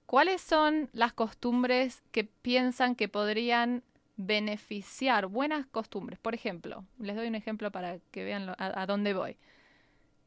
¿cuáles 0.07 0.40
son 0.40 0.88
las 0.92 1.12
costumbres 1.12 2.03
que 2.12 2.25
piensan 2.25 2.95
que 2.95 3.09
podrían 3.09 3.83
beneficiar? 4.16 5.27
Buenas 5.27 5.66
costumbres. 5.66 6.18
Por 6.18 6.35
ejemplo, 6.35 6.85
les 6.99 7.16
doy 7.16 7.29
un 7.29 7.35
ejemplo 7.35 7.71
para 7.71 7.99
que 8.11 8.25
vean 8.25 8.49
a, 8.49 8.55
a 8.59 8.87
dónde 8.87 9.12
voy. 9.14 9.37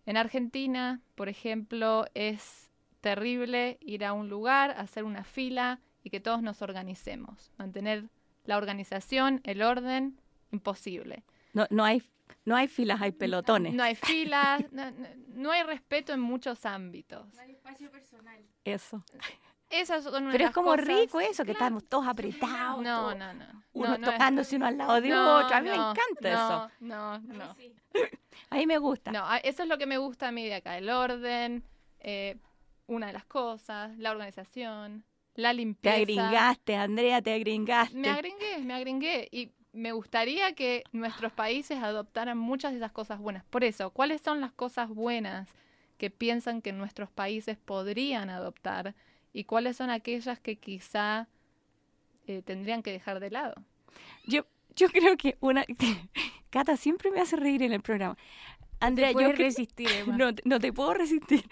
En 0.05 0.17
Argentina, 0.17 1.01
por 1.15 1.29
ejemplo, 1.29 2.05
es 2.13 2.69
terrible 3.01 3.77
ir 3.81 4.05
a 4.05 4.13
un 4.13 4.29
lugar, 4.29 4.71
hacer 4.77 5.03
una 5.03 5.23
fila 5.23 5.79
y 6.03 6.11
que 6.11 6.19
todos 6.19 6.43
nos 6.43 6.61
organicemos. 6.61 7.51
Mantener 7.57 8.05
la 8.45 8.57
organización, 8.57 9.41
el 9.43 9.61
orden, 9.61 10.19
imposible. 10.51 11.23
No, 11.53 11.67
no, 11.69 11.83
hay, 11.83 12.03
no 12.45 12.55
hay 12.55 12.67
filas, 12.67 13.01
hay 13.01 13.11
pelotones. 13.11 13.73
No 13.73 13.83
hay 13.83 13.95
filas, 13.95 14.63
no, 14.71 14.91
no- 14.91 15.07
no 15.35 15.51
hay 15.51 15.63
respeto 15.63 16.13
en 16.13 16.19
muchos 16.21 16.65
ámbitos. 16.65 17.27
espacio 17.47 17.91
personal. 17.91 18.39
Eso. 18.63 19.03
Esas 19.69 20.03
son 20.03 20.23
una 20.23 20.31
de 20.31 20.37
Pero 20.37 20.49
es 20.49 20.53
como 20.53 20.69
cosas- 20.71 20.85
rico 20.85 21.19
eso, 21.19 21.43
que 21.43 21.51
estamos 21.51 21.83
todos 21.85 22.07
apretados. 22.07 22.81
No, 22.81 23.01
todos- 23.01 23.17
no, 23.17 23.33
no. 23.33 23.63
Uno 23.73 23.89
no, 23.89 23.97
no 23.97 24.07
es- 24.07 24.13
tocándose 24.13 24.55
uno 24.55 24.67
al 24.67 24.77
lado 24.77 25.01
de 25.01 25.09
no, 25.09 25.37
otro. 25.39 25.55
A 25.57 25.61
mí 25.61 25.69
me 25.69 25.75
no, 25.77 25.91
encanta 25.91 26.29
eso. 26.31 26.71
No, 26.79 27.19
no, 27.19 27.33
no. 27.33 27.55
A 28.49 28.55
mí 28.57 28.67
me 28.67 28.77
gusta. 28.77 29.11
No, 29.11 29.25
eso 29.43 29.63
es 29.63 29.69
lo 29.69 29.77
que 29.77 29.85
me 29.85 29.97
gusta 29.97 30.27
a 30.27 30.31
mí 30.31 30.45
de 30.45 30.55
acá. 30.55 30.77
El 30.77 30.89
orden, 30.89 31.63
eh, 31.99 32.37
una 32.87 33.07
de 33.07 33.13
las 33.13 33.25
cosas, 33.25 33.97
la 33.97 34.11
organización, 34.11 35.03
la 35.35 35.49
Te 35.49 35.55
limpieza. 35.55 35.97
agringaste, 35.97 36.75
Andrea, 36.75 37.21
te 37.21 37.33
agringaste. 37.33 37.97
Me 37.97 38.09
agringué, 38.09 38.57
me 38.63 38.73
agringué. 38.73 39.27
Y 39.31 39.51
me 39.73 39.91
gustaría 39.91 40.53
que 40.53 40.83
nuestros 40.93 41.31
países 41.33 41.83
adoptaran 41.83 42.37
muchas 42.37 42.71
de 42.71 42.77
esas 42.77 42.91
cosas 42.91 43.19
buenas. 43.19 43.43
Por 43.45 43.63
eso, 43.63 43.89
¿cuáles 43.91 44.21
son 44.21 44.39
las 44.41 44.51
cosas 44.53 44.89
buenas 44.89 45.49
que 45.97 46.09
piensan 46.09 46.61
que 46.61 46.71
nuestros 46.71 47.09
países 47.11 47.57
podrían 47.57 48.29
adoptar? 48.29 48.95
¿Y 49.33 49.43
cuáles 49.43 49.75
son 49.77 49.89
aquellas 49.89 50.39
que 50.39 50.55
quizá 50.55 51.27
eh, 52.27 52.41
tendrían 52.43 52.81
que 52.81 52.91
dejar 52.91 53.19
de 53.19 53.31
lado? 53.31 53.55
Yo, 54.25 54.45
yo 54.75 54.87
creo 54.89 55.17
que 55.17 55.37
una... 55.41 55.65
Cata 56.49 56.77
siempre 56.77 57.11
me 57.11 57.19
hace 57.19 57.35
reír 57.35 57.63
en 57.63 57.73
el 57.73 57.81
programa. 57.81 58.17
Andrea, 58.79 59.11
yo 59.11 59.31
resistir, 59.33 59.89
Emma. 59.91 60.17
no, 60.17 60.31
no 60.45 60.59
te 60.59 60.71
puedo 60.71 60.93
resistir. 60.93 61.43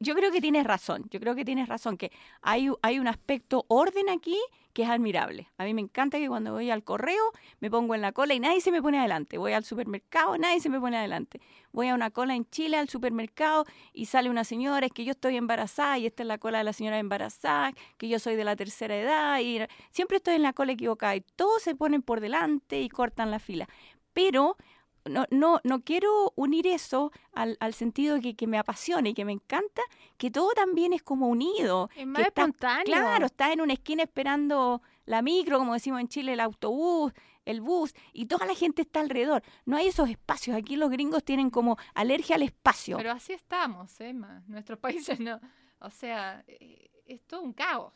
Yo 0.00 0.14
creo 0.14 0.30
que 0.30 0.40
tienes 0.40 0.64
razón. 0.64 1.04
Yo 1.10 1.20
creo 1.20 1.34
que 1.34 1.44
tienes 1.44 1.68
razón 1.68 1.96
que 1.96 2.12
hay, 2.42 2.70
hay 2.82 2.98
un 2.98 3.08
aspecto 3.08 3.64
orden 3.68 4.08
aquí 4.08 4.38
que 4.72 4.82
es 4.82 4.88
admirable. 4.88 5.48
A 5.56 5.64
mí 5.64 5.72
me 5.72 5.80
encanta 5.80 6.18
que 6.18 6.28
cuando 6.28 6.52
voy 6.52 6.70
al 6.70 6.82
correo 6.82 7.32
me 7.60 7.70
pongo 7.70 7.94
en 7.94 8.00
la 8.00 8.12
cola 8.12 8.34
y 8.34 8.40
nadie 8.40 8.60
se 8.60 8.72
me 8.72 8.82
pone 8.82 8.98
adelante. 8.98 9.38
Voy 9.38 9.52
al 9.52 9.64
supermercado, 9.64 10.36
nadie 10.36 10.60
se 10.60 10.68
me 10.68 10.80
pone 10.80 10.96
adelante. 10.98 11.40
Voy 11.72 11.88
a 11.88 11.94
una 11.94 12.10
cola 12.10 12.34
en 12.34 12.44
Chile 12.50 12.76
al 12.76 12.88
supermercado 12.88 13.64
y 13.92 14.06
sale 14.06 14.28
una 14.28 14.42
señora, 14.42 14.86
es 14.86 14.92
que 14.92 15.04
yo 15.04 15.12
estoy 15.12 15.36
embarazada 15.36 15.96
y 15.98 16.06
esta 16.06 16.24
es 16.24 16.26
la 16.26 16.38
cola 16.38 16.58
de 16.58 16.64
la 16.64 16.72
señora 16.72 16.98
embarazada, 16.98 17.72
que 17.96 18.08
yo 18.08 18.18
soy 18.18 18.34
de 18.34 18.44
la 18.44 18.56
tercera 18.56 18.96
edad 18.96 19.38
y 19.38 19.60
siempre 19.90 20.16
estoy 20.16 20.34
en 20.34 20.42
la 20.42 20.52
cola 20.52 20.72
equivocada 20.72 21.14
y 21.14 21.20
todos 21.20 21.62
se 21.62 21.76
ponen 21.76 22.02
por 22.02 22.20
delante 22.20 22.80
y 22.80 22.88
cortan 22.88 23.30
la 23.30 23.38
fila. 23.38 23.68
Pero 24.12 24.56
no, 25.06 25.26
no, 25.30 25.60
no 25.64 25.80
quiero 25.82 26.32
unir 26.36 26.66
eso 26.66 27.12
al, 27.32 27.56
al 27.60 27.74
sentido 27.74 28.14
de 28.16 28.20
que, 28.22 28.34
que 28.36 28.46
me 28.46 28.58
apasiona 28.58 29.08
y 29.08 29.14
que 29.14 29.24
me 29.24 29.32
encanta, 29.32 29.82
que 30.16 30.30
todo 30.30 30.50
también 30.54 30.92
es 30.92 31.02
como 31.02 31.28
unido. 31.28 31.90
Es 31.96 32.06
más 32.06 32.22
que 32.22 32.28
está- 32.28 32.42
espontáneo. 32.42 32.84
Claro, 32.84 33.26
estás 33.26 33.50
en 33.52 33.60
una 33.60 33.72
esquina 33.74 34.02
esperando 34.02 34.82
la 35.06 35.20
micro, 35.22 35.58
como 35.58 35.74
decimos 35.74 36.00
en 36.00 36.08
Chile, 36.08 36.32
el 36.32 36.40
autobús, 36.40 37.12
el 37.44 37.60
bus, 37.60 37.94
y 38.14 38.24
toda 38.26 38.46
la 38.46 38.54
gente 38.54 38.80
está 38.82 39.00
alrededor. 39.00 39.42
No 39.66 39.76
hay 39.76 39.88
esos 39.88 40.08
espacios. 40.08 40.56
Aquí 40.56 40.76
los 40.76 40.90
gringos 40.90 41.22
tienen 41.24 41.50
como 41.50 41.76
alergia 41.94 42.36
al 42.36 42.42
espacio. 42.42 42.96
Pero 42.96 43.10
así 43.12 43.34
estamos, 43.34 44.00
Emma. 44.00 44.42
Nuestros 44.46 44.78
países 44.80 45.20
no. 45.20 45.38
O 45.80 45.90
sea, 45.90 46.42
eh, 46.46 46.90
es 47.06 47.20
todo 47.26 47.42
un 47.42 47.52
caos. 47.52 47.92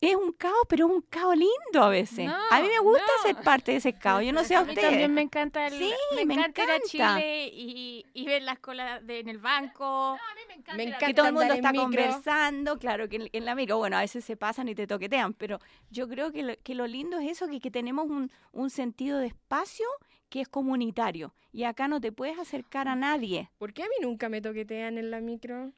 Es 0.00 0.14
un 0.16 0.32
caos, 0.32 0.64
pero 0.68 0.86
es 0.86 0.92
un 0.92 1.00
caos 1.02 1.36
lindo 1.36 1.82
a 1.82 1.88
veces. 1.88 2.26
No, 2.26 2.34
a 2.50 2.60
mí 2.60 2.68
me 2.68 2.78
gusta 2.80 3.04
no. 3.18 3.22
ser 3.22 3.36
parte 3.42 3.72
de 3.72 3.78
ese 3.78 3.92
caos. 3.94 4.22
Yo 4.24 4.32
no 4.32 4.44
sé 4.44 4.54
a 4.56 4.60
A 4.60 4.64
mí 4.64 4.70
ustedes. 4.70 4.88
también 4.90 5.14
me 5.14 5.22
encanta, 5.22 5.66
el, 5.68 5.78
Sí, 5.78 5.92
me, 6.14 6.24
me 6.26 6.34
encanta 6.34 6.64
ir 6.64 6.70
a. 6.70 6.80
Chile 6.80 7.50
y, 7.52 8.04
y 8.12 8.26
ver 8.26 8.42
las 8.42 8.58
colas 8.58 9.06
de- 9.06 9.20
en 9.20 9.28
el 9.28 9.38
banco. 9.38 9.84
a 9.84 10.14
mí 10.34 10.40
me 10.48 10.54
encanta. 10.54 10.74
Me 10.76 10.82
encanta 10.84 11.06
que 11.06 11.14
todo 11.14 11.26
el 11.28 11.32
mundo 11.32 11.54
está 11.54 11.72
micro. 11.72 11.84
conversando, 11.84 12.78
claro, 12.78 13.08
que 13.08 13.16
en, 13.16 13.28
en 13.32 13.44
la 13.44 13.54
micro, 13.54 13.78
bueno, 13.78 13.96
a 13.96 14.00
veces 14.00 14.24
se 14.24 14.36
pasan 14.36 14.68
y 14.68 14.74
te 14.74 14.86
toquetean, 14.86 15.32
pero 15.34 15.58
yo 15.90 16.08
creo 16.08 16.30
que 16.32 16.42
lo, 16.42 16.54
que 16.62 16.74
lo 16.74 16.86
lindo 16.86 17.18
es 17.18 17.30
eso, 17.30 17.46
que, 17.48 17.60
que 17.60 17.70
tenemos 17.70 18.06
un, 18.10 18.30
un 18.52 18.70
sentido 18.70 19.18
de 19.18 19.28
espacio 19.28 19.86
que 20.28 20.40
es 20.40 20.48
comunitario, 20.48 21.32
y 21.52 21.62
acá 21.62 21.86
no 21.86 22.00
te 22.00 22.10
puedes 22.10 22.36
acercar 22.38 22.88
a 22.88 22.96
nadie. 22.96 23.48
¿Por 23.58 23.72
qué 23.72 23.84
a 23.84 23.86
mí 23.86 23.94
nunca 24.02 24.28
me 24.28 24.40
toquetean 24.42 24.98
en 24.98 25.10
la 25.12 25.20
micro? 25.20 25.72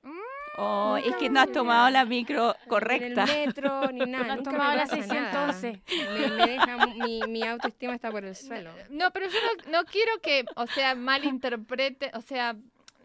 Oh, 0.60 0.96
es 0.96 1.14
que 1.16 1.30
no 1.30 1.40
has 1.40 1.52
tomado 1.52 1.88
la 1.90 2.04
micro 2.04 2.56
correcta. 2.66 3.24
El 3.24 3.46
metro, 3.46 3.92
ni 3.92 4.00
nada. 4.10 4.26
No 4.26 4.32
has 4.32 4.42
tomado 4.42 4.74
la 4.74 4.82
pasa 4.82 4.96
611. 4.96 5.82
nada. 5.86 6.12
Me, 6.12 6.36
me 6.36 6.46
deja, 6.46 6.86
mi, 6.86 7.20
mi 7.28 7.42
autoestima 7.44 7.94
está 7.94 8.10
por 8.10 8.24
el 8.24 8.34
suelo. 8.34 8.72
No, 8.90 9.12
pero 9.12 9.26
yo 9.26 9.38
no, 9.40 9.70
no 9.78 9.84
quiero 9.84 10.20
que, 10.20 10.44
o 10.56 10.66
sea, 10.66 10.96
malinterprete, 10.96 12.10
o 12.14 12.20
sea, 12.22 12.56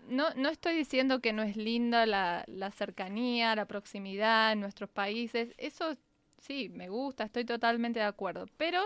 no, 0.08 0.32
no 0.36 0.50
estoy 0.50 0.74
diciendo 0.74 1.20
que 1.22 1.32
no 1.32 1.44
es 1.44 1.56
linda 1.56 2.06
la, 2.06 2.44
la 2.48 2.72
cercanía, 2.72 3.56
la 3.56 3.66
proximidad 3.66 4.52
en 4.52 4.60
nuestros 4.60 4.89
países. 4.89 5.54
Eso 5.58 5.96
sí, 6.39 6.70
me 6.70 6.89
gusta, 6.89 7.24
estoy 7.24 7.46
totalmente 7.46 8.00
de 8.00 8.06
acuerdo. 8.06 8.48
Pero 8.58 8.82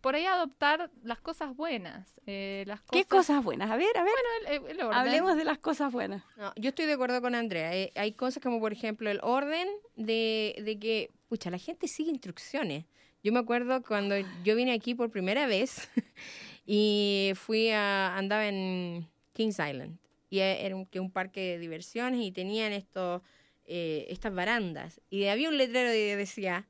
por 0.00 0.14
ahí 0.14 0.24
adoptar 0.24 0.90
las 1.02 1.20
cosas 1.20 1.54
buenas. 1.56 2.20
eh, 2.26 2.64
las 2.66 2.80
¿Qué 2.90 3.04
cosas, 3.04 3.42
buenas? 3.44 3.70
A 3.70 3.76
ver, 3.76 3.96
a 3.96 4.02
ver, 4.02 4.12
Bueno, 4.48 4.66
el- 4.66 4.70
el 4.76 4.82
orden. 4.84 4.98
hablemos 4.98 5.36
de 5.36 5.44
las 5.44 5.58
cosas 5.58 5.92
buenas. 5.92 6.22
No, 6.36 6.52
yo 6.56 6.70
estoy 6.70 6.86
de 6.86 6.94
acuerdo 6.94 7.20
con 7.20 7.34
Andrea. 7.34 7.74
Eh, 7.76 7.92
hay 7.96 8.12
cosas 8.12 8.42
como, 8.42 8.60
por 8.60 8.72
ejemplo, 8.72 9.10
el 9.10 9.20
orden 9.22 9.68
de, 9.96 10.60
de 10.64 10.78
que, 10.78 11.10
pucha, 11.28 11.50
la 11.50 11.58
gente 11.58 11.86
sigue 11.88 12.10
instrucciones. 12.10 12.84
Yo 13.22 13.32
me 13.32 13.38
acuerdo 13.38 13.82
cuando 13.82 14.14
yo 14.44 14.56
vine 14.56 14.72
aquí 14.72 14.94
por 14.94 15.10
primera 15.10 15.46
vez 15.46 15.88
y 16.66 17.32
fui 17.34 17.70
a, 17.70 18.16
andaba 18.16 18.46
en 18.46 19.08
Kings 19.32 19.58
Island. 19.58 19.98
Y 20.30 20.38
e- 20.40 20.64
era 20.64 20.76
un, 20.76 20.86
que 20.86 21.00
un 21.00 21.10
parque 21.10 21.40
de 21.40 21.58
diversiones 21.58 22.20
y 22.24 22.32
tenían 22.32 22.72
estos, 22.72 23.22
eh, 23.64 24.06
estas 24.08 24.34
barandas. 24.34 25.00
Y 25.10 25.26
había 25.26 25.48
un 25.48 25.58
letrero 25.58 25.90
que 25.90 26.16
decía, 26.16 26.68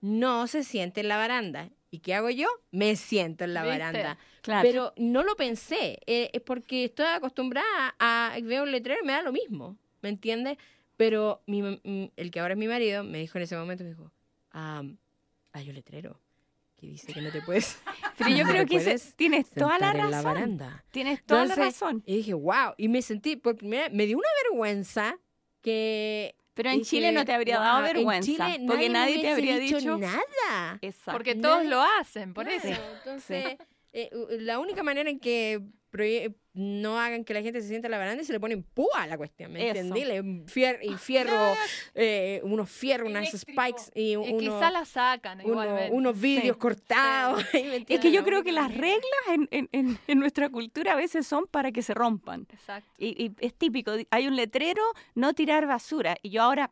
no 0.00 0.46
se 0.46 0.64
siente 0.64 1.00
en 1.02 1.08
la 1.08 1.16
baranda. 1.18 1.70
¿Y 1.92 1.98
qué 2.00 2.14
hago 2.14 2.30
yo? 2.30 2.48
Me 2.70 2.96
siento 2.96 3.44
en 3.44 3.52
la 3.54 3.62
¿Viste? 3.62 3.78
baranda. 3.78 4.18
Claro. 4.40 4.66
Pero 4.68 4.92
no 4.96 5.22
lo 5.22 5.36
pensé, 5.36 6.00
eh, 6.06 6.30
es 6.32 6.40
porque 6.40 6.86
estoy 6.86 7.04
acostumbrada 7.06 7.94
a 8.00 8.34
ver 8.42 8.62
un 8.62 8.72
letrero 8.72 9.00
y 9.02 9.06
me 9.06 9.12
da 9.12 9.22
lo 9.22 9.30
mismo, 9.30 9.76
¿me 10.00 10.08
entiendes? 10.08 10.56
Pero 10.96 11.42
mi, 11.46 11.80
el 12.16 12.30
que 12.30 12.40
ahora 12.40 12.54
es 12.54 12.58
mi 12.58 12.66
marido 12.66 13.04
me 13.04 13.18
dijo 13.18 13.36
en 13.38 13.44
ese 13.44 13.56
momento, 13.56 13.84
me 13.84 13.90
dijo, 13.90 14.10
ah, 14.52 14.82
hay 15.52 15.68
un 15.68 15.74
letrero. 15.74 16.18
que 16.76 16.86
dice 16.86 17.12
que 17.12 17.20
no 17.20 17.30
te 17.30 17.42
puedes. 17.42 17.78
Pero 18.18 18.30
yo 18.30 18.44
creo 18.48 18.64
que 18.66 18.76
puedes 18.78 19.14
tienes 19.14 19.50
toda 19.50 19.78
la 19.78 19.90
en 19.90 19.98
la 19.98 20.04
razón. 20.06 20.24
baranda. 20.24 20.84
Tienes 20.92 21.22
toda 21.24 21.44
la 21.44 21.52
Entonces, 21.54 21.80
razón. 21.80 22.02
Y 22.06 22.16
dije, 22.16 22.32
wow. 22.34 22.72
Y 22.78 22.88
me 22.88 23.02
sentí, 23.02 23.36
por 23.36 23.56
primera 23.56 23.90
me 23.90 24.06
dio 24.06 24.16
una 24.16 24.28
vergüenza 24.50 25.18
que. 25.60 26.34
Pero 26.54 26.70
en 26.70 26.82
Chile 26.82 27.12
no 27.12 27.24
te 27.24 27.32
habría 27.32 27.56
"Guau, 27.56 27.66
dado 27.66 27.86
en 27.86 27.92
vergüenza. 27.94 28.26
Chile 28.26 28.64
porque 28.66 28.88
me 28.88 28.88
nadie 28.90 29.20
te 29.22 29.28
habría 29.30 29.58
dicho 29.58 29.78
dicho. 29.78 29.96
nada. 29.98 30.78
Exacto. 30.82 31.12
Porque 31.12 31.34
Nadie- 31.34 31.42
todos 31.42 31.64
lo 31.66 31.82
hacen, 31.82 32.34
por 32.34 32.48
eso. 32.48 32.68
Claro, 32.68 32.82
Entonces, 32.98 33.56
eh, 33.92 34.10
la 34.40 34.58
única 34.58 34.82
manera 34.82 35.08
en 35.08 35.18
que 35.18 35.60
no 36.54 37.00
hagan 37.00 37.24
que 37.24 37.32
la 37.32 37.40
gente 37.42 37.60
se 37.62 37.68
sienta 37.68 37.86
en 37.86 37.92
la 37.92 37.98
baranda 37.98 38.20
es 38.20 38.26
se 38.26 38.32
le 38.32 38.40
ponen 38.40 38.62
púa 38.62 39.02
a 39.02 39.06
la 39.06 39.16
cuestión, 39.16 39.52
¿me 39.52 39.68
entendí? 39.68 40.02
Fier- 40.46 40.78
y 40.82 40.94
fierro, 40.98 41.54
eh, 41.94 42.40
unos 42.44 42.70
fierros, 42.70 43.08
unas 43.08 43.30
spikes 43.30 43.84
y 43.94 44.12
Y 44.12 44.16
uno- 44.16 44.38
quizá 44.38 44.70
la 44.70 44.84
sacan 44.84 45.40
uno- 45.44 45.64
unos 45.90 46.16
Sí. 46.54 46.58
cortados. 46.58 47.44
ahí, 47.54 47.62
¿me 47.88 47.94
Es 47.94 48.00
que 48.00 48.12
yo 48.12 48.22
creo 48.24 48.42
que 48.42 48.52
las 48.52 48.70
reglas 48.76 49.02
en, 49.28 49.48
en- 49.50 49.68
en- 49.72 49.98
en 50.06 50.18
nuestra 50.18 50.50
cultura 50.50 50.92
a 50.92 50.96
veces 50.96 51.26
son 51.26 51.46
para 51.50 51.72
que 51.72 51.82
se 51.82 51.94
rompan. 51.94 52.46
Exacto. 52.52 52.88
Y, 52.98 53.24
y 53.24 53.32
es 53.40 53.54
típico, 53.54 53.92
hay 54.10 54.26
un 54.28 54.36
letrero, 54.36 54.82
no 55.14 55.32
tirar 55.34 55.66
basura. 55.66 56.16
Y 56.22 56.30
yo 56.30 56.42
ahora 56.42 56.70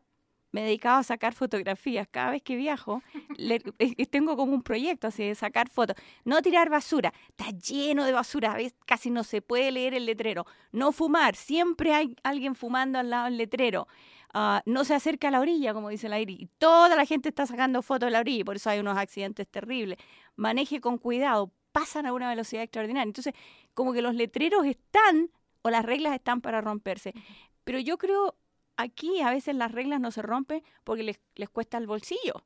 me 0.51 0.61
he 0.61 0.63
dedicado 0.65 0.97
a 0.99 1.03
sacar 1.03 1.33
fotografías. 1.33 2.07
Cada 2.09 2.31
vez 2.31 2.41
que 2.41 2.55
viajo, 2.55 3.01
le- 3.37 3.55
eh, 3.79 3.93
eh, 3.97 4.05
tengo 4.05 4.35
como 4.35 4.53
un 4.53 4.63
proyecto 4.63 5.07
así 5.07 5.23
de 5.23 5.35
sacar 5.35 5.69
fotos. 5.69 5.95
No 6.25 6.41
tirar 6.41 6.69
basura, 6.69 7.13
está 7.29 7.51
lleno 7.51 8.05
de 8.05 8.11
basura, 8.13 8.53
¿ves? 8.55 8.73
casi 8.85 9.09
no 9.09 9.23
se 9.23 9.41
puede 9.41 9.71
leer 9.71 9.93
el 9.93 10.05
letrero. 10.05 10.45
No 10.71 10.91
fumar, 10.91 11.35
siempre 11.35 11.93
hay 11.93 12.15
alguien 12.23 12.55
fumando 12.55 12.99
al 12.99 13.09
lado 13.09 13.25
del 13.25 13.37
letrero. 13.37 13.87
Ah, 14.33 14.61
no 14.65 14.85
se 14.85 14.93
acerca 14.93 15.27
a 15.27 15.31
la 15.31 15.41
orilla, 15.41 15.73
como 15.73 15.89
dice 15.89 16.07
la 16.07 16.19
Iri. 16.19 16.37
Y 16.39 16.45
toda 16.57 16.95
la 16.95 17.05
gente 17.05 17.27
está 17.29 17.45
sacando 17.45 17.81
fotos 17.81 18.07
de 18.07 18.11
la 18.11 18.19
orilla 18.21 18.39
y 18.41 18.43
por 18.45 18.55
eso 18.55 18.69
hay 18.69 18.79
unos 18.79 18.97
accidentes 18.97 19.47
terribles. 19.47 19.97
Maneje 20.37 20.79
con 20.79 20.97
cuidado, 20.97 21.51
pasan 21.73 22.05
a 22.05 22.13
una 22.13 22.29
velocidad 22.29 22.63
extraordinaria. 22.63 23.07
Entonces, 23.09 23.33
como 23.73 23.91
que 23.91 24.01
los 24.01 24.15
letreros 24.15 24.65
están 24.65 25.29
o 25.63 25.69
las 25.69 25.83
reglas 25.85 26.13
están 26.13 26.39
para 26.41 26.61
romperse. 26.61 27.13
Pero 27.65 27.79
yo 27.79 27.97
creo, 27.97 28.35
aquí 28.81 29.21
a 29.21 29.31
veces 29.31 29.55
las 29.55 29.71
reglas 29.71 29.99
no 29.99 30.11
se 30.11 30.21
rompen 30.21 30.63
porque 30.83 31.03
les, 31.03 31.19
les 31.35 31.49
cuesta 31.49 31.77
el 31.77 31.87
bolsillo. 31.87 32.43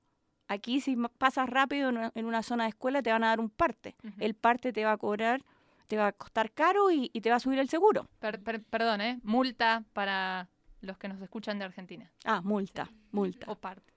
Aquí 0.47 0.79
si 0.81 0.95
pasas 1.17 1.49
rápido 1.49 1.89
en 1.89 1.97
una, 1.97 2.11
en 2.13 2.25
una 2.25 2.43
zona 2.43 2.65
de 2.65 2.69
escuela 2.69 3.01
te 3.01 3.11
van 3.11 3.23
a 3.23 3.27
dar 3.29 3.39
un 3.39 3.49
parte. 3.49 3.95
El 4.19 4.35
parte 4.35 4.71
te 4.71 4.85
va 4.85 4.91
a 4.91 4.97
cobrar, 4.97 5.41
te 5.87 5.97
va 5.97 6.07
a 6.07 6.11
costar 6.11 6.51
caro 6.51 6.91
y, 6.91 7.09
y 7.13 7.21
te 7.21 7.29
va 7.31 7.37
a 7.37 7.39
subir 7.39 7.57
el 7.59 7.67
seguro. 7.69 8.07
Per- 8.19 8.41
per- 8.43 8.63
perdón, 8.63 9.01
¿eh? 9.01 9.19
Multa 9.23 9.83
para 9.93 10.47
los 10.81 10.97
que 10.99 11.07
nos 11.07 11.19
escuchan 11.21 11.57
de 11.57 11.65
Argentina. 11.65 12.11
Ah, 12.25 12.41
multa, 12.43 12.89
multa. 13.11 13.51
O 13.51 13.55
parte. 13.55 13.91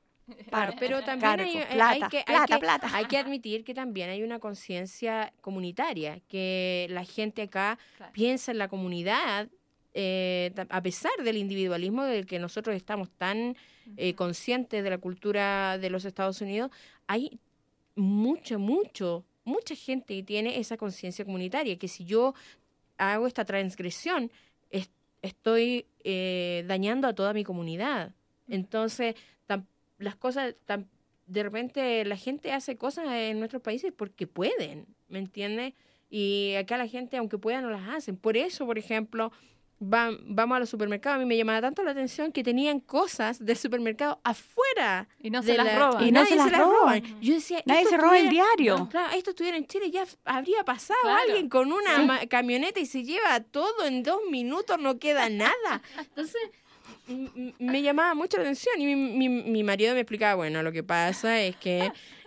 Claro, 0.51 0.75
pero 0.79 1.03
también 1.03 1.21
Cargo, 1.21 1.43
hay, 1.45 1.57
eh, 1.57 1.67
plata, 1.71 1.91
hay 1.91 2.01
que, 2.11 2.25
hay 2.27 2.47
que- 2.47 2.59
plata. 2.59 2.89
hay 2.93 3.05
que 3.07 3.17
admitir 3.17 3.65
que 3.65 3.73
también 3.75 4.11
hay 4.11 4.23
una 4.23 4.39
conciencia 4.39 5.33
comunitaria, 5.41 6.21
que 6.29 6.87
la 6.91 7.05
gente 7.05 7.43
acá 7.43 7.79
Claro. 7.97 8.13
piensa 8.13 8.53
en 8.53 8.59
la 8.59 8.69
comunidad, 8.69 9.49
eh, 9.95 10.53
a 10.69 10.83
pesar 10.83 11.13
del 11.25 11.37
individualismo 11.37 12.05
del 12.05 12.27
que 12.27 12.39
nosotros 12.39 12.77
estamos 12.77 13.11
tan 13.11 13.57
eh, 13.97 14.15
conscientes 14.15 14.85
de 14.85 14.91
la 14.91 14.99
cultura 14.99 15.79
de 15.79 15.91
los 15.91 16.05
Estados 16.05 16.41
Unidos, 16.41 16.71
hay 17.07 17.39
mucho, 17.97 18.59
mucho, 18.59 19.25
mucha 19.45 19.75
gente 19.75 20.15
que 20.17 20.23
tiene 20.23 20.59
esa 20.59 20.77
conciencia 20.77 21.25
comunitaria, 21.25 21.79
que 21.79 21.89
si 21.89 22.05
yo 22.05 22.35
hago 22.99 23.27
esta 23.27 23.45
transgresión, 23.45 24.31
es- 24.71 24.91
estoy 25.23 25.87
eh, 26.05 26.65
dañando 26.67 27.09
a 27.09 27.15
toda 27.15 27.33
mi 27.33 27.45
comunidad. 27.45 28.15
Entonces, 28.49 29.15
las 29.99 30.15
cosas, 30.17 30.55
tam- 30.67 30.87
de 31.27 31.43
repente 31.43 32.05
la 32.05 32.17
gente 32.17 32.53
hace 32.53 32.77
cosas 32.77 33.07
en 33.09 33.39
nuestros 33.41 33.61
países 33.63 33.93
porque 33.95 34.27
pueden, 34.29 34.87
¿me 35.09 35.19
entiendes? 35.19 35.75
Y 36.09 36.55
acá 36.55 36.79
la 36.79 36.87
gente, 36.87 37.17
aunque 37.17 37.37
pueda, 37.37 37.61
no 37.61 37.69
las 37.71 37.89
hacen. 37.89 38.17
Por 38.17 38.37
eso, 38.37 38.65
por 38.65 38.79
ejemplo, 38.79 39.33
va- 39.83 40.11
vamos 40.23 40.57
a 40.57 40.59
los 40.61 40.69
supermercados. 40.71 41.17
A 41.17 41.19
mí 41.21 41.25
me 41.27 41.37
llamaba 41.37 41.61
tanto 41.61 41.83
la 41.83 41.93
atención 41.93 42.33
que 42.33 42.43
tenían 42.43 42.81
cosas 42.81 43.45
del 43.45 43.57
supermercado 43.57 44.21
afuera. 44.25 45.09
Y 45.21 45.31
no 45.31 45.43
se 45.43 45.57
las 45.57 45.67
la- 45.67 45.79
roban. 45.79 46.07
Y 46.07 46.11
no 46.13 46.21
nadie 46.23 46.31
se 46.31 46.37
las 46.51 46.59
roban. 46.59 47.21
Yo 47.21 47.35
decía, 47.35 47.63
Nadie 47.65 47.81
esto 47.83 47.91
se 47.91 47.97
roba 47.99 48.19
el 48.19 48.29
diario. 48.31 48.79
no, 48.79 48.89
claro, 48.89 49.13
esto 49.15 49.31
estuviera 49.31 49.57
en 49.57 49.67
Chile, 49.67 49.91
ya 49.91 50.05
habría 50.25 50.65
pasado 50.65 50.99
Claro. 51.03 51.21
alguien 51.29 51.49
con 51.49 51.73
una 51.73 51.97
Sí. 51.97 52.03
ma- 52.07 52.27
camioneta 52.27 52.81
y 52.81 52.87
se 52.87 53.05
lleva 53.05 53.41
todo 53.41 53.85
en 53.85 54.03
dos 54.03 54.21
minutos, 54.31 54.79
no 54.79 54.99
queda 54.99 55.29
nada. 55.29 55.83
Entonces, 55.99 56.41
me 57.59 57.83
llamaba 57.83 58.15
mucho 58.15 58.37
la 58.37 58.43
atención 58.45 58.81
y 58.81 58.87
mi, 58.87 58.97
mi- 58.97 59.29
mi 59.43 59.63
marido 59.65 59.95
me 59.95 60.01
explicaba, 60.01 60.35
bueno, 60.37 60.63
lo 60.63 60.73
que 60.73 60.83
pasa 60.83 61.41
es 61.41 61.57
que 61.57 61.85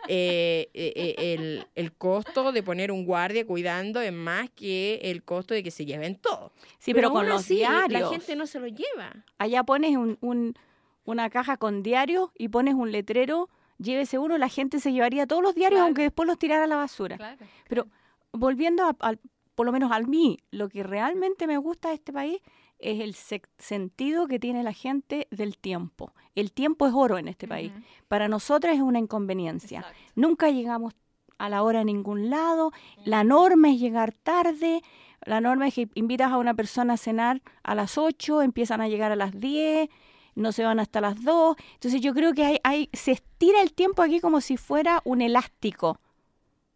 eh, 0.08 0.70
eh, 0.74 0.94
eh, 0.96 1.16
el, 1.34 1.68
el 1.76 1.94
costo 1.94 2.52
de 2.52 2.64
poner 2.64 2.92
un 2.92 3.06
guardia 3.06 3.46
cuidando 3.46 4.02
es 4.02 4.12
más 4.12 4.50
que 4.50 4.96
el 5.04 5.24
costo 5.24 5.54
de 5.54 5.62
que 5.64 5.72
se 5.72 5.86
lleven 5.86 6.16
todo. 6.16 6.52
Sí, 6.80 6.94
pero, 6.94 7.12
con 7.12 7.28
los 7.30 7.42
así, 7.42 7.56
diarios. 7.58 8.02
La 8.02 8.10
gente 8.10 8.36
no 8.36 8.48
se 8.48 8.60
lo 8.60 8.68
lleva. 8.68 9.14
Allá 9.38 9.64
pones 9.64 9.96
un, 9.96 10.18
un- 10.22 10.56
una 11.04 11.30
caja 11.30 11.58
con 11.58 11.84
diarios 11.84 12.30
y 12.38 12.48
pones 12.50 12.74
un 12.74 12.92
letrero, 12.92 13.50
llévese 13.78 14.18
uno, 14.18 14.38
la 14.38 14.50
gente 14.50 14.80
se 14.80 14.92
llevaría 14.92 15.28
todos 15.28 15.42
los 15.44 15.56
diarios 15.56 15.78
Claro. 15.78 15.86
aunque 15.88 16.04
después 16.04 16.28
los 16.28 16.38
tirara 16.40 16.64
a 16.64 16.68
la 16.68 16.76
basura. 16.78 17.18
Claro. 17.18 17.38
Pero 17.68 17.88
volviendo 18.32 18.96
al, 19.00 19.20
por 19.56 19.66
lo 19.66 19.72
menos 19.72 19.92
a 19.92 20.00
mí, 20.00 20.40
lo 20.52 20.70
que 20.70 20.82
realmente 20.84 21.46
me 21.48 21.58
gusta 21.58 21.90
de 21.90 21.96
este 21.96 22.12
país 22.14 22.40
es 22.82 23.00
el 23.00 23.44
sentido 23.58 24.28
que 24.28 24.40
tiene 24.40 24.64
la 24.64 24.74
gente 24.74 25.28
del 25.32 25.58
tiempo. 25.58 26.14
El 26.36 26.52
tiempo 26.52 26.88
es 26.88 26.94
oro 26.94 27.18
en 27.18 27.28
este 27.28 27.48
país. 27.48 27.72
Para 28.08 28.28
nosotros 28.28 28.74
es 28.74 28.82
una 28.82 29.00
inconveniencia. 29.00 29.80
Exacto. 29.80 30.00
Nunca 30.16 30.50
llegamos 30.50 30.94
a 31.38 31.50
la 31.50 31.64
hora 31.64 31.82
a 31.82 31.84
ningún 31.84 32.30
lado. 32.30 32.72
La 33.04 33.24
norma 33.24 33.70
es 33.70 33.80
llegar 33.80 34.14
tarde. 34.14 34.82
La 35.26 35.42
norma 35.42 35.68
es 35.68 35.76
que 35.76 35.90
invitas 35.94 36.32
a 36.32 36.38
una 36.38 36.54
persona 36.54 36.94
a 36.94 36.98
cenar 36.98 37.42
a 37.64 37.76
las 37.76 37.98
8, 37.98 38.42
empiezan 38.42 38.82
a 38.82 38.88
llegar 38.88 39.12
a 39.12 39.16
las 39.16 39.40
10, 39.40 39.90
no 40.36 40.52
se 40.52 40.64
van 40.64 40.80
hasta 40.80 41.02
las 41.02 41.24
2. 41.24 41.56
Entonces 41.74 42.02
yo 42.02 42.14
creo 42.14 42.34
que 42.34 42.46
hay, 42.46 42.60
hay, 42.64 42.90
se 42.94 43.12
estira 43.12 43.62
el 43.62 43.74
tiempo 43.74 44.02
aquí 44.02 44.20
como 44.20 44.42
si 44.42 44.58
fuera 44.58 45.02
un 45.04 45.22
elástico 45.22 46.00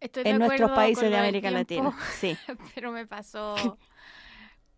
Estoy 0.00 0.24
en 0.26 0.38
nuestros 0.38 0.70
países 0.72 1.10
de 1.10 1.16
América 1.16 1.48
tiempo, 1.64 1.90
Latina. 1.90 2.06
Sí, 2.18 2.36
Pero 2.74 2.92
me 2.92 3.06
pasó. 3.06 3.78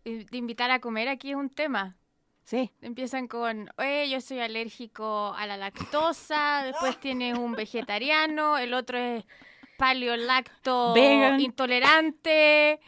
eh, 0.04 0.24
De 0.30 0.36
invitar 0.38 0.70
a 0.70 0.80
comer 0.80 1.08
aquí 1.08 1.30
es 1.30 1.36
un 1.36 1.50
tema. 1.50 1.96
sí. 2.44 2.70
Empiezan 2.80 3.28
con, 3.28 3.70
oye, 3.76 4.08
yo 4.10 4.20
soy 4.20 4.40
alérgico 4.40 5.34
a 5.36 5.46
la 5.46 5.56
lactosa, 5.56 6.62
después 6.64 6.98
tienes 6.98 7.36
un 7.38 7.52
vegetariano, 7.52 8.56
el 8.58 8.72
otro 8.74 8.98
es 8.98 9.24
paleolacto 9.76 10.92
Vegan. 10.94 11.40
intolerante. 11.40 12.80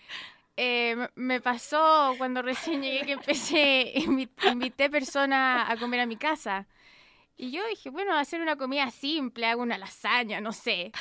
Eh, 0.57 1.09
me 1.14 1.40
pasó 1.40 2.14
cuando 2.18 2.42
recién 2.42 2.83
llegué 2.83 3.07
que 3.07 3.12
empecé, 3.12 3.92
invi- 3.96 4.29
invité 4.53 4.90
personas 4.90 5.68
a 5.70 5.77
comer 5.77 6.01
a 6.01 6.07
mi 6.07 6.16
casa. 6.16 6.66
Y 7.37 7.51
yo 7.53 7.66
dije, 7.68 7.88
bueno, 7.88 8.14
hacer 8.18 8.40
una 8.42 8.57
comida 8.57 8.90
simple, 8.90 9.46
hago 9.46 9.62
una 9.62 9.79
lasaña, 9.79 10.40
no 10.42 10.53
sé. 10.53 10.92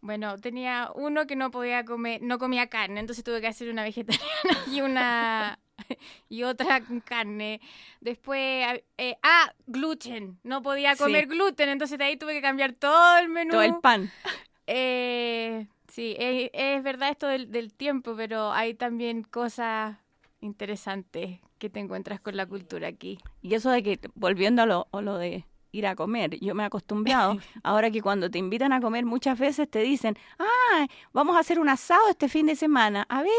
Bueno, 0.00 0.36
tenía 0.38 0.90
uno 0.94 1.26
que 1.26 1.34
no 1.36 1.50
podía 1.50 1.84
comer, 1.84 2.22
no 2.22 2.38
comía 2.38 2.68
carne, 2.68 3.00
entonces 3.00 3.24
tuve 3.24 3.40
que 3.40 3.48
hacer 3.48 3.68
una 3.68 3.82
vegetariana 3.82 4.24
y 4.72 4.80
una 4.80 5.58
y 6.28 6.42
otra 6.44 6.80
con 6.84 7.00
carne. 7.00 7.60
Después, 8.00 8.80
eh, 8.96 9.16
ah, 9.22 9.52
gluten, 9.66 10.38
no 10.44 10.62
podía 10.62 10.94
Sí. 10.94 11.02
comer 11.02 11.26
gluten, 11.26 11.68
entonces 11.68 11.98
de 11.98 12.04
ahí 12.04 12.16
tuve 12.16 12.34
que 12.34 12.42
cambiar 12.42 12.72
todo 12.72 13.18
el 13.18 13.28
menú. 13.28 13.52
Todo 13.52 13.62
el 13.62 13.76
pan. 13.80 14.10
Eh, 14.70 15.66
sí, 15.90 16.14
eh, 16.18 16.50
es 16.52 16.82
verdad 16.82 17.08
esto 17.08 17.26
del, 17.26 17.50
del 17.50 17.72
tiempo, 17.72 18.14
pero 18.14 18.52
hay 18.52 18.74
también 18.74 19.22
cosas 19.22 19.96
interesantes 20.42 21.40
que 21.58 21.70
te 21.70 21.80
encuentras 21.80 22.20
con 22.20 22.36
la 22.36 22.44
cultura 22.44 22.86
aquí. 22.88 23.18
Y 23.40 23.54
eso 23.54 23.70
de 23.70 23.82
que, 23.82 23.98
volviendo 24.14 24.60
a 24.62 24.66
lo, 24.66 24.86
a 24.92 25.00
lo 25.00 25.16
de 25.16 25.46
ir 25.72 25.86
a 25.86 25.94
comer, 25.94 26.38
yo 26.40 26.54
me 26.54 26.62
he 26.62 26.66
acostumbrado, 26.66 27.38
ahora 27.62 27.90
que 27.90 28.00
cuando 28.00 28.30
te 28.30 28.38
invitan 28.38 28.72
a 28.72 28.80
comer 28.80 29.04
muchas 29.04 29.38
veces 29.38 29.70
te 29.70 29.80
dicen, 29.80 30.16
ah, 30.38 30.86
vamos 31.12 31.36
a 31.36 31.40
hacer 31.40 31.58
un 31.60 31.68
asado 31.68 32.08
este 32.08 32.28
fin 32.28 32.46
de 32.46 32.56
semana. 32.56 33.06
A 33.08 33.22
ver, 33.22 33.30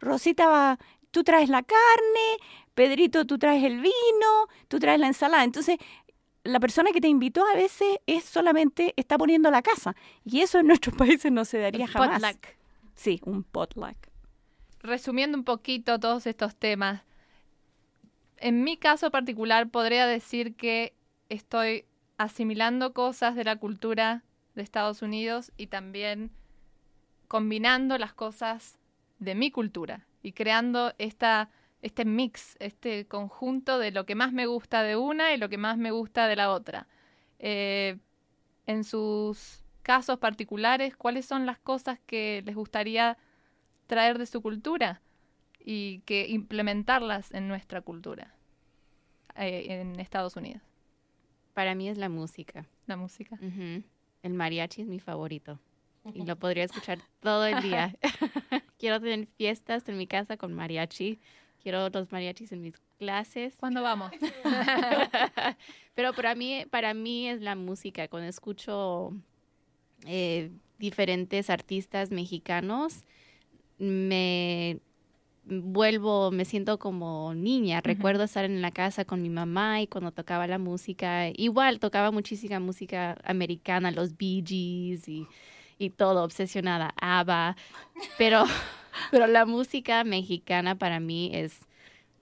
Rosita 0.00 0.48
va, 0.48 0.78
tú 1.10 1.24
traes 1.24 1.48
la 1.48 1.62
carne, 1.62 2.38
Pedrito, 2.74 3.26
tú 3.26 3.38
traes 3.38 3.64
el 3.64 3.80
vino, 3.80 4.48
tú 4.68 4.78
traes 4.78 4.98
la 4.98 5.06
ensalada. 5.06 5.44
Entonces, 5.44 5.76
la 6.44 6.58
persona 6.58 6.90
que 6.92 7.00
te 7.00 7.08
invitó 7.08 7.44
a 7.46 7.54
veces 7.54 7.98
es 8.06 8.24
solamente, 8.24 8.94
está 8.96 9.18
poniendo 9.18 9.50
la 9.50 9.62
casa. 9.62 9.94
Y 10.24 10.40
eso 10.40 10.58
en 10.58 10.66
nuestros 10.66 10.96
países 10.96 11.30
no 11.30 11.44
se 11.44 11.58
daría 11.58 11.84
El 11.84 11.90
jamás. 11.90 12.20
potluck. 12.20 12.46
Sí, 12.94 13.20
un 13.24 13.42
potluck. 13.44 13.96
Resumiendo 14.80 15.38
un 15.38 15.44
poquito 15.44 16.00
todos 16.00 16.26
estos 16.26 16.56
temas, 16.56 17.02
en 18.38 18.64
mi 18.64 18.76
caso 18.76 19.10
particular 19.10 19.70
podría 19.70 20.06
decir 20.06 20.56
que 20.56 20.94
estoy 21.32 21.86
asimilando 22.18 22.92
cosas 22.92 23.34
de 23.34 23.44
la 23.44 23.56
cultura 23.56 24.22
de 24.54 24.62
Estados 24.62 25.02
Unidos 25.02 25.50
y 25.56 25.68
también 25.68 26.30
combinando 27.26 27.96
las 27.96 28.12
cosas 28.12 28.78
de 29.18 29.34
mi 29.34 29.50
cultura 29.50 30.06
y 30.22 30.32
creando 30.32 30.92
esta, 30.98 31.50
este 31.80 32.04
mix, 32.04 32.56
este 32.60 33.06
conjunto 33.06 33.78
de 33.78 33.92
lo 33.92 34.04
que 34.04 34.14
más 34.14 34.32
me 34.32 34.46
gusta 34.46 34.82
de 34.82 34.96
una 34.96 35.32
y 35.32 35.38
lo 35.38 35.48
que 35.48 35.56
más 35.56 35.78
me 35.78 35.90
gusta 35.90 36.26
de 36.26 36.36
la 36.36 36.50
otra. 36.50 36.86
Eh, 37.38 37.98
en 38.66 38.84
sus 38.84 39.64
casos 39.82 40.18
particulares, 40.18 40.96
cuáles 40.96 41.24
son 41.24 41.46
las 41.46 41.58
cosas 41.58 41.98
que 42.06 42.42
les 42.44 42.54
gustaría 42.54 43.16
traer 43.86 44.18
de 44.18 44.26
su 44.26 44.42
cultura 44.42 45.00
y 45.58 46.00
que 46.00 46.28
implementarlas 46.28 47.32
en 47.32 47.48
nuestra 47.48 47.80
cultura 47.80 48.34
eh, 49.36 49.66
en 49.70 49.98
Estados 49.98 50.36
Unidos. 50.36 50.71
Para 51.54 51.74
mí 51.74 51.88
es 51.88 51.98
la 51.98 52.08
música. 52.08 52.66
La 52.86 52.96
música. 52.96 53.38
El 54.22 54.34
mariachi 54.34 54.82
es 54.82 54.88
mi 54.88 55.00
favorito. 55.00 55.58
Y 56.14 56.24
lo 56.24 56.36
podría 56.36 56.64
escuchar 56.64 56.98
todo 57.20 57.46
el 57.46 57.62
día. 57.62 57.94
Quiero 58.78 59.00
tener 59.00 59.26
fiestas 59.36 59.88
en 59.88 59.98
mi 59.98 60.06
casa 60.06 60.36
con 60.36 60.52
mariachi. 60.52 61.20
Quiero 61.62 61.88
los 61.90 62.10
mariachis 62.10 62.50
en 62.52 62.62
mis 62.62 62.74
clases. 62.98 63.54
¿Cuándo 63.58 63.82
vamos? 63.82 64.10
Pero 65.94 66.12
para 66.12 66.34
mí, 66.34 66.64
para 66.70 66.92
mí 66.92 67.28
es 67.28 67.40
la 67.40 67.54
música. 67.54 68.08
Cuando 68.08 68.28
escucho 68.28 69.12
eh, 70.06 70.50
diferentes 70.78 71.50
artistas 71.50 72.10
mexicanos, 72.10 73.04
me 73.78 74.80
vuelvo, 75.44 76.30
me 76.30 76.44
siento 76.44 76.78
como 76.78 77.34
niña. 77.34 77.80
Recuerdo 77.80 78.24
estar 78.24 78.44
en 78.44 78.62
la 78.62 78.70
casa 78.70 79.04
con 79.04 79.22
mi 79.22 79.30
mamá 79.30 79.80
y 79.80 79.86
cuando 79.86 80.12
tocaba 80.12 80.46
la 80.46 80.58
música, 80.58 81.28
igual 81.34 81.80
tocaba 81.80 82.10
muchísima 82.10 82.60
música 82.60 83.18
americana, 83.24 83.90
los 83.90 84.16
Bee 84.16 84.42
Gees 84.46 85.08
y, 85.08 85.26
y 85.78 85.90
todo, 85.90 86.24
obsesionada, 86.24 86.94
ABBA. 87.00 87.56
Pero, 88.18 88.44
pero 89.10 89.26
la 89.26 89.46
música 89.46 90.04
mexicana 90.04 90.76
para 90.76 91.00
mí 91.00 91.30
es 91.34 91.60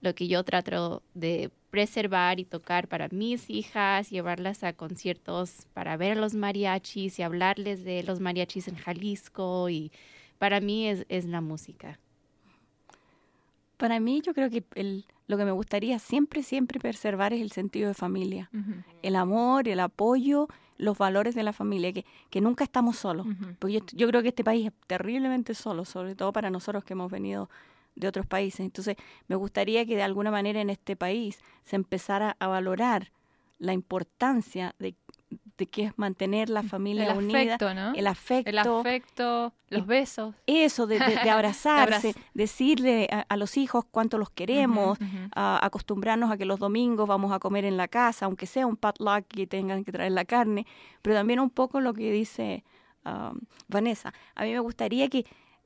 lo 0.01 0.15
que 0.15 0.27
yo 0.27 0.43
trato 0.43 1.03
de 1.13 1.51
preservar 1.69 2.39
y 2.39 2.45
tocar 2.45 2.87
para 2.87 3.07
mis 3.09 3.49
hijas, 3.49 4.09
llevarlas 4.09 4.63
a 4.63 4.73
conciertos 4.73 5.67
para 5.73 5.95
ver 5.95 6.17
a 6.17 6.21
los 6.21 6.33
mariachis 6.33 7.19
y 7.19 7.23
hablarles 7.23 7.83
de 7.85 8.03
los 8.03 8.19
mariachis 8.19 8.67
en 8.67 8.75
Jalisco 8.75 9.69
y 9.69 9.91
para 10.37 10.59
mí 10.59 10.87
es, 10.87 11.05
es 11.07 11.25
la 11.25 11.39
música. 11.39 11.99
Para 13.81 13.99
mí 13.99 14.21
yo 14.21 14.33
creo 14.33 14.49
que 14.49 14.63
el- 14.75 15.05
lo 15.27 15.37
que 15.37 15.45
me 15.45 15.51
gustaría 15.51 15.97
siempre, 15.99 16.43
siempre 16.43 16.79
preservar 16.79 17.33
es 17.33 17.41
el 17.41 17.51
sentido 17.51 17.87
de 17.87 17.93
familia. 17.95 18.49
El 19.01 19.15
amor, 19.15 19.67
el 19.67 19.79
apoyo, 19.79 20.47
los 20.77 20.97
valores 20.97 21.35
de 21.35 21.43
la 21.43 21.51
familia, 21.53 21.91
que, 21.91 22.05
que 22.29 22.41
nunca 22.41 22.63
estamos 22.63 22.97
solos. 22.97 23.25
Porque 23.59 23.73
yo, 23.73 23.79
yo 23.93 24.07
creo 24.07 24.21
que 24.21 24.29
este 24.29 24.43
país 24.43 24.67
es 24.67 24.73
terriblemente 24.87 25.53
solo, 25.53 25.85
sobre 25.85 26.15
todo 26.15 26.31
para 26.31 26.49
nosotros 26.49 26.83
que 26.83 26.93
hemos 26.93 27.09
venido 27.11 27.49
de 27.95 28.07
otros 28.07 28.25
países. 28.25 28.61
Entonces, 28.61 28.95
me 29.27 29.35
gustaría 29.35 29.85
que 29.85 29.95
de 29.95 30.03
alguna 30.03 30.31
manera 30.31 30.61
en 30.61 30.69
este 30.69 30.95
país 30.95 31.39
se 31.63 31.75
empezara 31.75 32.35
a 32.39 32.47
valorar 32.47 33.11
la 33.59 33.73
importancia 33.73 34.73
de, 34.79 34.95
de 35.61 35.67
que 35.67 35.83
es 35.85 35.97
mantener 35.97 36.49
la 36.49 36.63
familia 36.63 37.11
El 37.11 37.17
unida, 37.19 37.39
afecto, 37.55 37.73
¿no? 37.73 37.93
el 37.93 38.07
afecto, 38.07 38.49
El 38.49 38.57
afecto, 38.59 39.53
los 39.69 39.81
y- 39.83 39.85
besos. 39.85 40.35
eso 40.47 40.87
de, 40.87 40.97
de- 40.99 41.15
de 41.23 41.29
abrazarse, 41.37 42.09
Abraz- 42.09 42.15
decirle 42.33 43.07
a, 43.11 43.25
a 43.29 43.37
los 43.37 43.57
hijos 43.57 43.85
cuánto 43.91 44.17
los 44.17 44.29
queremos, 44.31 44.97
acostumbrarnos 45.35 46.31
a 46.31 46.37
que 46.37 46.45
los 46.45 46.59
domingos 46.59 47.07
vamos 47.07 47.31
a 47.31 47.39
comer 47.39 47.65
en 47.65 47.77
la 47.77 47.87
casa, 47.87 48.25
aunque 48.25 48.45
sea 48.45 48.65
un 48.67 48.75
potluck 48.75 49.25
que 49.27 49.47
tengan 49.47 49.83
que 49.83 49.91
traer 49.91 50.11
la 50.11 50.25
carne, 50.25 50.65
pero 51.01 51.15
también 51.15 51.39
un 51.39 51.49
poco 51.49 51.79
lo 51.81 51.93
que 51.93 52.11
dice 52.11 52.63
um, 53.05 53.39
Vanessa. 53.67 54.13
A 54.35 54.43
mí 54.43 54.51
me 54.51 54.59
gustaría 54.59 55.07
que, 55.09 55.23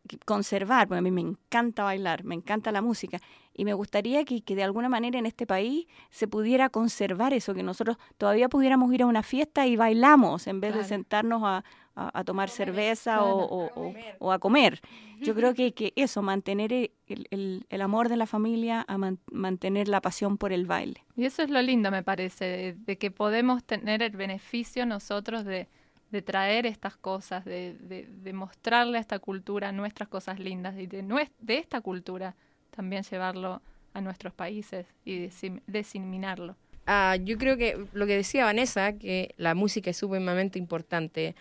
que 0.08 0.18
conservar, 0.26 0.88
porque 0.88 1.00
a 1.00 1.02
mí 1.02 1.12
me 1.12 1.22
encanta 1.22 1.84
bailar, 1.84 2.24
me 2.24 2.36
encanta 2.36 2.72
la 2.72 2.82
música, 2.82 3.20
y 3.58 3.66
me 3.66 3.74
gustaría 3.74 4.26
que, 4.26 4.42
que 4.42 4.56
de 4.56 4.64
alguna 4.64 4.90
manera 4.90 5.18
en 5.18 5.26
este 5.26 5.48
país 5.48 5.88
se 6.10 6.28
pudiera 6.28 6.70
conservar 6.70 7.34
eso, 7.34 7.54
que 7.54 7.64
nosotros 7.64 7.98
todavía 8.18 8.50
pudiéramos 8.50 8.94
ir 8.94 9.02
a 9.04 9.06
una 9.06 9.24
fiesta 9.24 9.66
y 9.66 9.76
bailamos 9.78 10.48
en 10.48 10.60
vez 10.60 10.76
de 10.76 10.84
sentarnos 10.84 11.42
a, 11.44 11.64
a- 11.96 12.20
a 12.20 12.24
tomar 12.26 12.50
cerveza 12.50 13.18
Claro. 13.18 13.38
o, 13.38 13.94
o- 14.20 14.32
a 14.34 14.40
comer. 14.40 14.82
Yo 15.22 15.34
creo 15.34 15.54
que, 15.54 15.74
que 15.74 15.94
eso, 15.96 16.22
mantener 16.22 16.74
el, 16.74 16.92
el- 17.08 17.66
el 17.70 17.82
amor 17.82 18.10
de 18.10 18.18
la 18.18 18.26
familia, 18.26 18.84
a 18.88 18.98
man- 18.98 19.20
mantener 19.32 19.88
la 19.88 20.02
pasión 20.02 20.38
por 20.38 20.52
el 20.52 20.66
baile. 20.66 21.06
Y 21.16 21.24
eso 21.24 21.42
es 21.42 21.50
lo 21.50 21.62
lindo, 21.62 21.90
me 21.92 22.04
parece, 22.04 22.44
de, 22.46 22.74
de 22.74 22.98
que 22.98 23.12
podemos 23.12 23.64
tener 23.64 24.02
el 24.04 24.12
beneficio 24.18 24.86
nosotros 24.86 25.46
de, 25.46 25.70
de 26.12 26.22
traer 26.22 26.66
estas 26.66 26.98
cosas, 26.98 27.46
de, 27.46 27.76
de, 27.80 28.08
de 28.08 28.34
mostrarle 28.34 28.98
a 28.98 29.02
esta 29.02 29.20
cultura 29.20 29.72
nuestras 29.72 30.10
cosas 30.10 30.40
lindas 30.40 30.78
y 30.78 30.88
de, 30.88 31.02
de 31.40 31.58
esta 31.58 31.80
cultura 31.80 32.36
también 32.76 33.04
llevarlo 33.04 33.62
a 33.94 34.02
nuestros 34.02 34.34
países 34.34 34.86
y 35.06 35.30
diseminarlo. 35.68 36.56
Ah, 36.88 37.16
yo 37.24 37.38
creo 37.38 37.58
que 37.58 37.78
lo 37.94 38.06
que 38.06 38.16
decía 38.16 38.46
Vanessa, 38.46 38.94
que 38.94 39.34
la 39.38 39.56
música 39.56 39.90
es 39.90 39.98
sumamente 39.98 40.60
importante. 40.60 41.36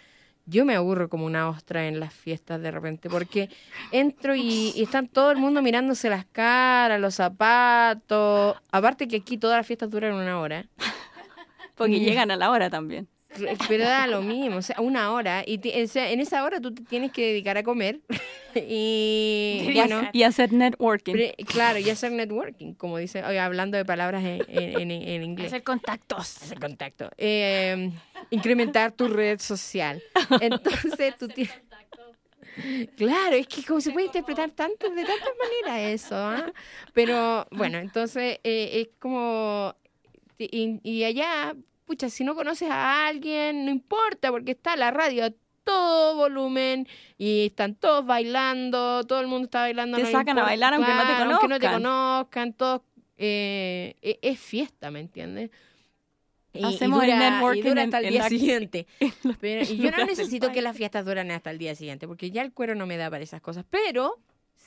Yo 0.46 0.64
me 0.64 0.74
aburro 0.74 1.08
como 1.08 1.26
una 1.26 1.48
ostra 1.48 1.86
en 1.88 1.98
las 2.00 2.12
fiestas 2.14 2.60
de 2.62 2.70
repente, 2.70 3.08
porque 3.10 3.48
entro 3.92 4.34
y, 4.34 4.72
y 4.74 4.82
están 4.82 5.08
todo 5.08 5.30
el 5.30 5.38
mundo 5.38 5.62
mirándose 5.62 6.08
las 6.10 6.24
caras, 6.26 7.00
los 7.00 7.14
zapatos. 7.14 8.56
Aparte 8.70 9.08
que 9.08 9.16
aquí 9.16 9.36
todas 9.38 9.56
las 9.58 9.66
fiestas 9.66 9.90
duran 9.90 10.14
una 10.14 10.38
hora. 10.40 10.66
Porque 11.74 11.96
Mm. 11.98 12.04
llegan 12.04 12.30
a 12.30 12.36
la 12.36 12.50
hora 12.50 12.70
también. 12.70 13.08
Pero 13.68 13.84
da 13.84 14.06
lo 14.06 14.22
mismo, 14.22 14.56
o 14.58 14.62
sea, 14.62 14.80
una 14.80 15.12
hora. 15.12 15.42
Y 15.46 15.58
ti- 15.58 15.72
o 15.82 15.86
sea, 15.88 16.10
en 16.10 16.20
esa 16.20 16.44
hora 16.44 16.60
tú 16.60 16.72
te 16.74 16.82
tienes 16.82 17.12
que 17.12 17.26
dedicar 17.28 17.56
a 17.58 17.62
comer. 17.62 18.00
y 18.54 19.70
bueno, 19.74 20.08
Y 20.12 20.22
hacer 20.22 20.52
networking. 20.52 21.14
claro, 21.46 21.78
y 21.78 21.90
hacer 21.90 22.12
networking, 22.12 22.74
como 22.74 22.98
dice, 22.98 23.20
hablando 23.20 23.76
de 23.76 23.84
palabras 23.84 24.22
en, 24.24 24.42
en- 24.48 24.80
en- 24.80 25.02
en 25.02 25.22
inglés. 25.22 25.48
Hacer 25.48 25.62
contactos. 25.62 26.42
Hacer 26.42 26.58
contacto. 26.60 27.10
Eh, 27.18 27.90
incrementar 28.30 28.92
tu 28.92 29.08
red 29.08 29.38
social. 29.40 30.02
Entonces 30.40 31.16
tú 31.18 31.28
tienes... 31.28 31.52
Claro, 32.96 33.34
es 33.34 33.48
que 33.48 33.64
como 33.64 33.80
se 33.80 33.90
puede 33.90 34.06
interpretar 34.06 34.48
tanto, 34.52 34.88
de 34.88 35.04
tantas 35.04 35.28
maneras 35.42 35.90
eso, 35.92 36.14
¿ah? 36.16 36.52
Pero 36.92 37.48
bueno, 37.50 37.78
entonces 37.78 38.38
eh, 38.44 38.70
es 38.80 38.88
como... 39.00 39.74
Y, 40.38 40.78
y 40.84 41.02
allá, 41.04 41.54
pucha, 41.84 42.08
si 42.10 42.24
no 42.24 42.34
conoces 42.34 42.70
a 42.70 43.06
alguien, 43.06 43.64
no 43.64 43.70
importa, 43.70 44.30
porque 44.30 44.52
está 44.52 44.76
la 44.76 44.90
radio 44.90 45.24
a 45.26 45.30
todo 45.64 46.16
volumen 46.16 46.86
y 47.16 47.46
están 47.46 47.74
todos 47.74 48.04
bailando, 48.04 49.04
todo 49.04 49.20
el 49.20 49.26
mundo 49.26 49.46
está 49.46 49.60
bailando. 49.60 49.96
Te 49.96 50.02
no 50.04 50.10
sacan 50.10 50.38
a 50.38 50.42
bailar 50.42 50.74
aunque 50.74 50.90
no 50.92 50.98
te 51.00 51.06
claro, 51.06 51.30
aunque 51.30 51.48
no 51.48 51.58
te 51.58 51.66
conozcan. 51.66 51.82
conozcan, 51.82 52.52
todos... 52.52 52.82
eh, 53.16 53.94
e- 54.02 54.18
es 54.22 54.38
fiesta, 54.38 54.90
¿me 54.90 55.00
entiendes? 55.00 55.50
Y, 56.52 56.60
y 56.60 56.64
Hacemos 56.64 57.02
el 57.02 57.10
y 57.10 57.12
networking 57.14 57.62
dura 57.62 57.82
en- 57.82 57.88
hasta 57.88 57.98
el 57.98 58.04
en 58.06 58.10
día 58.12 58.28
siguiente. 58.28 58.86
Pero- 59.40 59.62
y 59.62 59.76
yo 59.78 59.90
no 59.90 60.04
necesito 60.06 60.52
que 60.52 60.62
las 60.62 60.76
fiestas 60.76 61.04
duren 61.04 61.30
hasta 61.30 61.50
el 61.50 61.58
día 61.58 61.74
siguiente, 61.74 62.06
porque 62.06 62.30
ya 62.30 62.42
el 62.42 62.52
cuero 62.52 62.74
no 62.74 62.86
me 62.86 62.96
da 62.96 63.10
para 63.10 63.22
esas 63.24 63.40
cosas. 63.40 63.64
Pero 63.70 64.18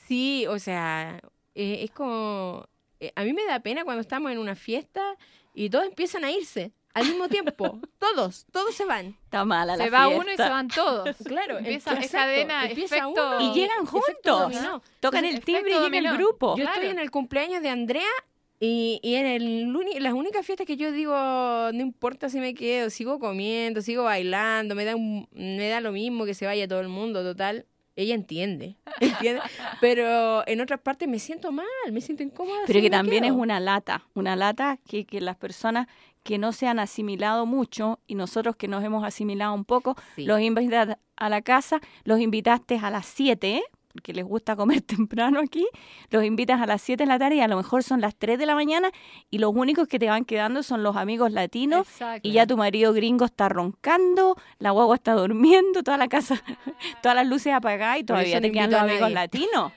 sí, 0.06 0.46
o 0.48 0.58
sea, 0.58 1.20
eh, 1.54 1.80
es 1.84 1.90
como... 1.92 2.66
eh, 3.00 3.12
a 3.14 3.22
mí 3.24 3.32
me 3.32 3.44
da 3.46 3.60
pena 3.60 3.84
cuando 3.84 4.00
estamos 4.00 4.32
en 4.32 4.38
una 4.38 4.54
fiesta 4.56 5.16
y 5.54 5.70
todos 5.70 5.86
empiezan 5.86 6.24
a 6.24 6.30
irse 6.32 6.72
al 6.98 7.06
mismo 7.06 7.28
tiempo. 7.28 7.80
todos, 7.98 8.46
todos 8.52 8.74
se 8.74 8.84
van. 8.84 9.16
Está 9.24 9.44
mala 9.44 9.76
la 9.76 9.84
Se 9.84 9.90
va 9.90 10.06
fiesta. 10.06 10.20
uno 10.22 10.32
y 10.32 10.36
se 10.36 10.48
van 10.48 10.68
todos. 10.68 11.16
Claro, 11.24 11.58
Empieza 11.58 11.90
exacto, 11.92 12.04
esa 12.06 12.18
cadena, 12.18 12.66
empieza 12.66 12.96
efecto- 12.98 13.36
uno 13.38 13.40
Y 13.40 13.54
llegan 13.54 13.86
juntos. 13.86 14.12
dominó. 14.24 14.82
Tocan 15.00 15.24
el 15.24 15.40
timbre 15.44 15.72
y 15.72 15.80
llega 15.90 15.98
el 16.10 16.16
grupo. 16.16 16.56
Yo 16.56 16.62
Claro. 16.64 16.74
estoy 16.80 16.90
en 16.90 16.98
el 16.98 17.10
cumpleaños 17.10 17.62
de 17.62 17.68
Andrea 17.68 18.02
y, 18.60 18.98
y 19.02 19.14
en 19.14 19.26
el 19.26 20.02
las 20.02 20.12
únicas 20.14 20.44
fiestas 20.44 20.66
que 20.66 20.76
yo 20.76 20.90
digo, 20.92 21.14
no 21.14 21.80
importa 21.80 22.28
si 22.28 22.40
me 22.40 22.54
quedo, 22.54 22.90
sigo 22.90 23.18
comiendo, 23.20 23.80
sigo 23.82 24.04
bailando, 24.04 24.74
me 24.74 24.84
da, 24.84 24.96
un- 24.96 25.28
me 25.32 25.68
da 25.68 25.80
lo 25.80 25.92
mismo 25.92 26.24
que 26.24 26.34
se 26.34 26.44
vaya 26.46 26.66
todo 26.66 26.80
el 26.80 26.88
mundo, 26.88 27.22
total. 27.22 27.66
Ella 27.94 28.14
entiende, 28.14 28.76
¿entiende? 29.00 29.42
Pero 29.80 30.46
en 30.46 30.60
otras 30.60 30.80
partes 30.80 31.08
me 31.08 31.18
siento 31.18 31.50
mal, 31.52 31.66
me 31.90 32.00
siento 32.00 32.22
incómoda. 32.22 32.60
Pero 32.66 32.78
si 32.78 32.82
que 32.84 32.90
también 32.90 33.24
es 33.24 33.32
una 33.32 33.58
lata, 33.60 34.06
una 34.14 34.36
lata 34.36 34.78
que, 34.88 35.04
que 35.04 35.20
las 35.20 35.36
personas 35.36 35.88
que 36.28 36.36
no 36.36 36.52
se 36.52 36.66
han 36.66 36.78
asimilado 36.78 37.46
mucho 37.46 38.00
y 38.06 38.14
nosotros 38.14 38.54
que 38.54 38.68
nos 38.68 38.84
hemos 38.84 39.02
asimilado 39.02 39.54
un 39.54 39.64
poco, 39.64 39.96
Sí. 40.14 40.26
los 40.26 40.38
invitas 40.42 40.98
a 41.16 41.28
la 41.30 41.40
casa, 41.40 41.80
los 42.04 42.20
invitaste 42.20 42.78
a 42.82 42.90
las 42.90 43.06
7, 43.06 43.62
porque 43.90 44.12
les 44.12 44.26
gusta 44.26 44.54
comer 44.54 44.82
temprano 45.08 45.40
aquí, 45.40 45.66
los 46.10 46.22
invitas 46.24 46.60
a 46.60 46.66
las 46.66 46.82
7 46.82 47.04
de 47.04 47.08
la 47.08 47.18
tarde 47.18 47.36
y 47.36 47.40
a 47.40 47.48
lo 47.48 47.56
mejor 47.56 47.82
son 47.82 48.02
las 48.02 48.14
3 48.14 48.38
de 48.38 48.44
la 48.44 48.54
mañana 48.54 48.90
y 49.30 49.38
los 49.38 49.54
únicos 49.54 49.88
que 49.88 49.98
te 49.98 50.06
van 50.10 50.26
quedando 50.26 50.62
son 50.62 50.82
los 50.82 50.96
amigos 50.96 51.32
latinos 51.32 51.88
Exacto. 51.88 52.28
y 52.28 52.32
ya 52.32 52.46
tu 52.46 52.58
marido 52.58 52.92
gringo 52.92 53.24
está 53.24 53.48
roncando, 53.48 54.36
la 54.58 54.70
guagua 54.72 54.96
está 54.96 55.14
durmiendo, 55.14 55.82
toda 55.82 55.96
la 55.96 56.08
casa, 56.08 56.42
todas 57.02 57.16
las 57.16 57.26
luces 57.26 57.54
apagadas 57.54 58.00
y 58.00 58.04
todavía 58.04 58.38
te 58.42 58.52
quedan 58.52 58.70
los 58.70 58.82
amigos 58.82 59.10
latinos. 59.12 59.72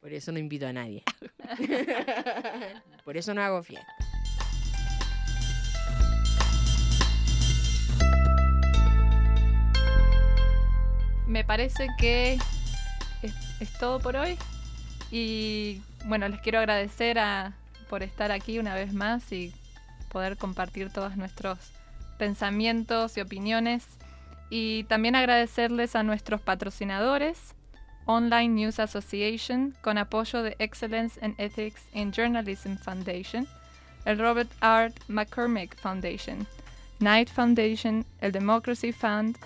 Por 0.00 0.10
eso 0.14 0.32
no 0.32 0.38
invito 0.38 0.66
a 0.66 0.72
nadie. 0.72 1.04
Por 3.04 3.16
eso 3.18 3.34
no 3.34 3.42
hago 3.42 3.62
fiesta. 3.62 3.86
Me 11.32 11.44
parece 11.44 11.88
que 11.96 12.38
es, 13.22 13.72
todo 13.80 14.00
por 14.00 14.16
hoy. 14.16 14.36
Y 15.10 15.80
bueno, 16.04 16.28
les 16.28 16.38
quiero 16.42 16.58
agradecer 16.58 17.18
a, 17.18 17.54
por 17.88 18.02
estar 18.02 18.30
aquí 18.30 18.58
una 18.58 18.74
vez 18.74 18.92
más 18.92 19.32
y 19.32 19.54
poder 20.10 20.36
compartir 20.36 20.92
todos 20.92 21.16
nuestros 21.16 21.58
pensamientos 22.18 23.16
y 23.16 23.22
opiniones. 23.22 23.86
Y 24.50 24.84
también 24.84 25.16
agradecerles 25.16 25.96
a 25.96 26.02
nuestros 26.02 26.42
patrocinadores, 26.42 27.54
Online 28.04 28.48
News 28.48 28.78
Association, 28.78 29.74
con 29.80 29.96
apoyo 29.96 30.42
de 30.42 30.54
Excellence 30.58 31.18
and 31.24 31.34
Ethics 31.38 31.86
in 31.94 32.12
Journalism 32.12 32.76
Foundation, 32.76 33.48
el 34.04 34.18
Robert 34.18 34.50
R. 34.60 34.92
McCormick 35.08 35.78
Foundation, 35.78 36.46
Knight 36.98 37.30
Foundation, 37.30 38.04
el 38.20 38.32
Democracy 38.32 38.92
Fund 38.92 39.38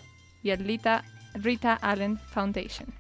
y 0.43 0.51
el 0.51 0.67
Lita, 0.67 1.05
Rita 1.37 1.75
Allen 1.75 2.19
Foundation. 2.19 2.93